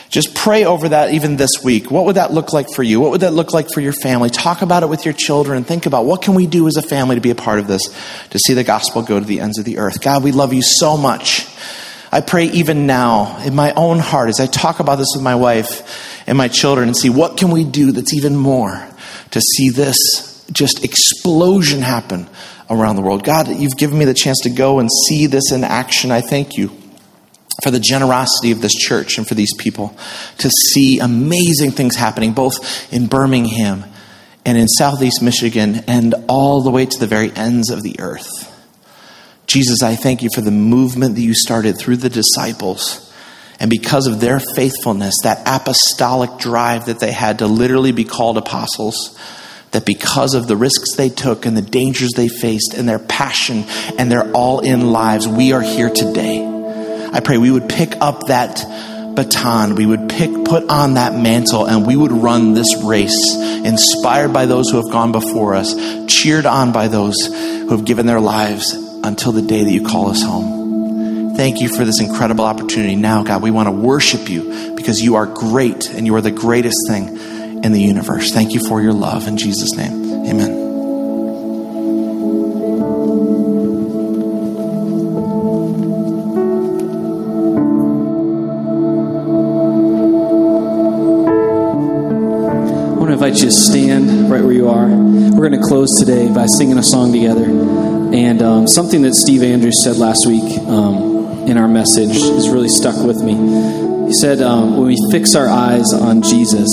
[0.09, 1.91] Just pray over that even this week.
[1.91, 3.01] What would that look like for you?
[3.01, 4.31] What would that look like for your family?
[4.31, 7.17] Talk about it with your children think about what can we do as a family
[7.17, 7.83] to be a part of this,
[8.31, 10.01] to see the gospel go to the ends of the earth.
[10.01, 11.47] God, we love you so much.
[12.13, 15.35] I pray even now in my own heart as I talk about this with my
[15.35, 18.87] wife and my children and see what can we do that's even more
[19.33, 22.29] to see this just explosion happen
[22.71, 23.25] around the world.
[23.25, 26.11] God, you've given me the chance to go and see this in action.
[26.13, 26.71] I thank you
[27.63, 29.97] for the generosity of this church and for these people
[30.39, 33.85] to see amazing things happening both in Birmingham
[34.45, 38.53] and in Southeast Michigan and all the way to the very ends of the earth.
[39.47, 43.03] Jesus, I thank you for the movement that you started through the disciples.
[43.59, 48.37] And because of their faithfulness, that apostolic drive that they had to literally be called
[48.39, 49.19] apostles,
[49.71, 53.65] that because of the risks they took and the dangers they faced and their passion
[53.99, 56.56] and their all in lives, we are here today.
[57.17, 58.63] I pray we would pick up that
[59.17, 64.35] baton, we would pick, put on that mantle, and we would run this race inspired
[64.35, 65.75] by those who have gone before us,
[66.07, 70.11] cheered on by those who have given their lives until the day that you call
[70.11, 71.35] us home.
[71.37, 72.97] Thank you for this incredible opportunity.
[72.97, 76.31] Now, God, we want to worship you because you are great and you are the
[76.31, 77.17] greatest thing
[77.65, 78.31] in the universe.
[78.31, 79.27] Thank you for your love.
[79.27, 80.66] In Jesus' name, amen.
[93.27, 94.87] Invite you to stand right where you are.
[94.87, 97.45] We're going to close today by singing a song together.
[97.45, 102.69] And um, something that Steve Andrews said last week um, in our message has really
[102.69, 103.35] stuck with me.
[104.07, 106.71] He said, um, When we fix our eyes on Jesus,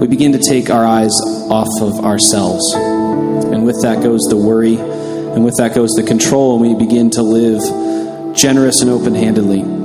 [0.00, 1.12] we begin to take our eyes
[1.50, 2.72] off of ourselves.
[2.72, 7.10] And with that goes the worry, and with that goes the control, and we begin
[7.10, 9.77] to live generous and open handedly.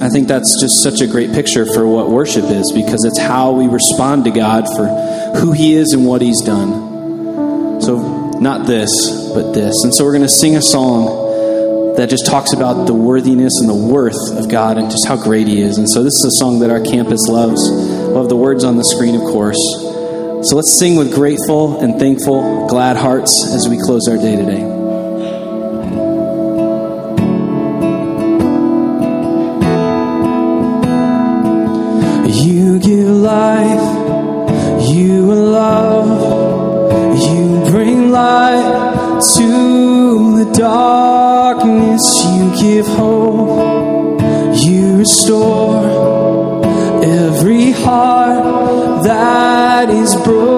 [0.00, 3.52] I think that's just such a great picture for what worship is because it's how
[3.52, 4.86] we respond to God for
[5.38, 7.80] who He is and what He's done.
[7.82, 9.74] So, not this, but this.
[9.82, 13.68] And so, we're going to sing a song that just talks about the worthiness and
[13.68, 15.78] the worth of God and just how great He is.
[15.78, 17.60] And so, this is a song that our campus loves.
[17.68, 19.58] We'll have the words on the screen, of course.
[20.48, 24.77] So, let's sing with grateful and thankful, glad hearts as we close our day today.
[32.78, 44.20] You give life, you love, you bring light to the darkness, you give hope,
[44.62, 46.62] you restore
[47.02, 50.57] every heart that is broken.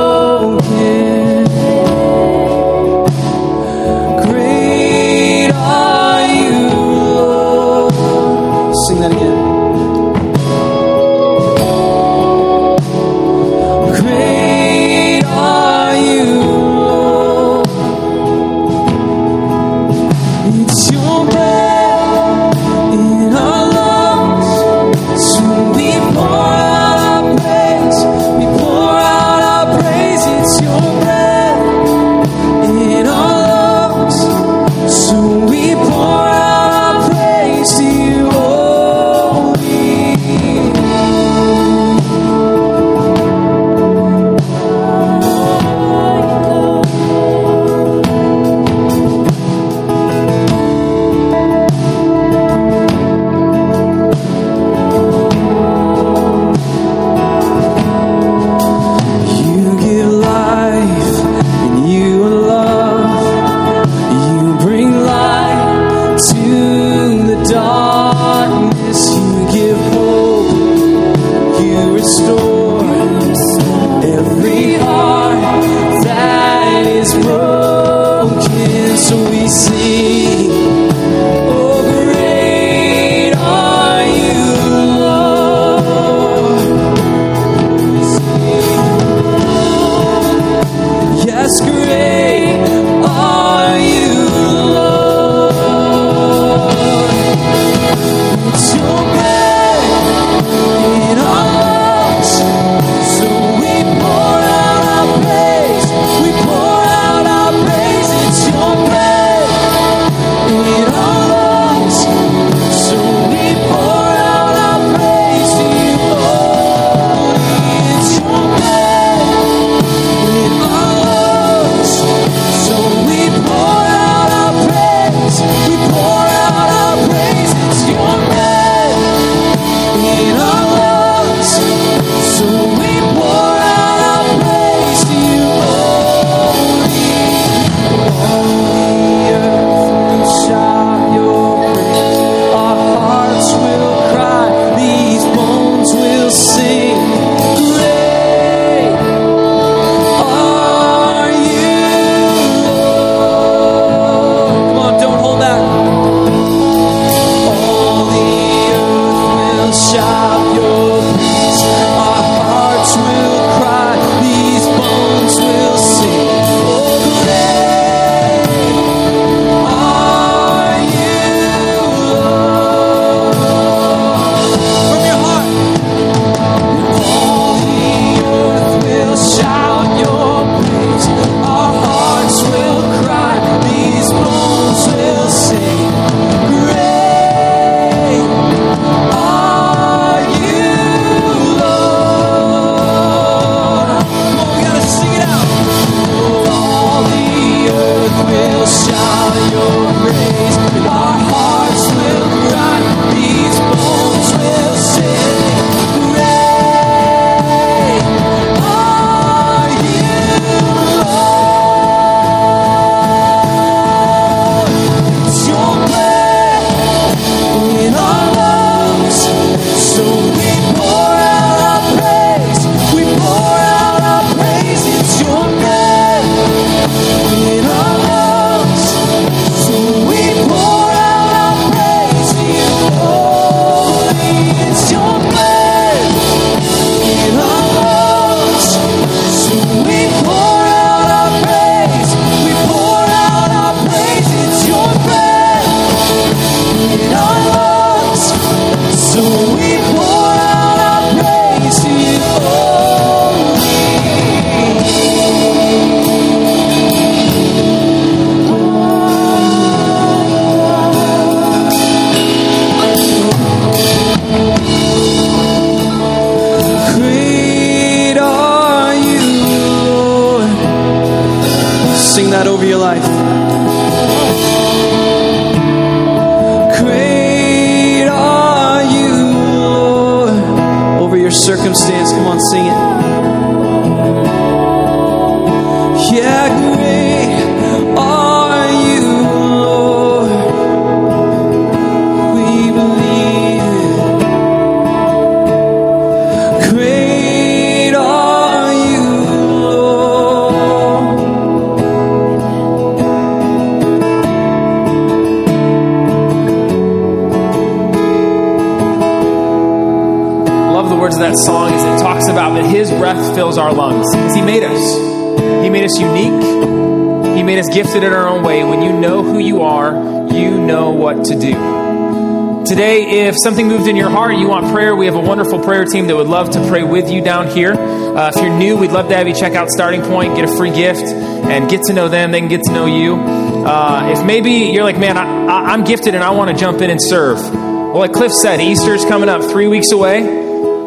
[323.31, 326.07] If something moved in your heart, you want prayer, we have a wonderful prayer team
[326.07, 327.73] that would love to pray with you down here.
[327.73, 330.57] Uh, if you're new, we'd love to have you check out Starting Point, get a
[330.57, 332.31] free gift, and get to know them.
[332.31, 333.15] They can get to know you.
[333.15, 336.89] Uh, if maybe you're like, man, I, am gifted and I want to jump in
[336.89, 337.37] and serve.
[337.39, 340.21] Well, like Cliff said, Easter's coming up three weeks away.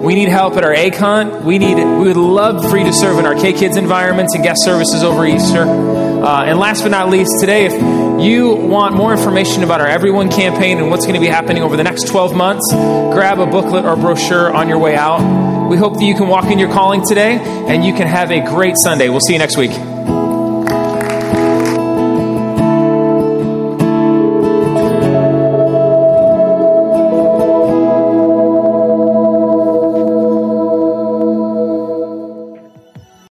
[0.00, 1.44] We need help at our egg hunt.
[1.44, 1.76] We need.
[1.76, 5.02] We would love for you to serve in our K Kids environments and guest services
[5.02, 6.03] over Easter.
[6.24, 7.72] Uh, and last but not least, today, if
[8.24, 11.76] you want more information about our Everyone campaign and what's going to be happening over
[11.76, 15.68] the next 12 months, grab a booklet or brochure on your way out.
[15.68, 17.36] We hope that you can walk in your calling today
[17.68, 19.10] and you can have a great Sunday.
[19.10, 19.93] We'll see you next week.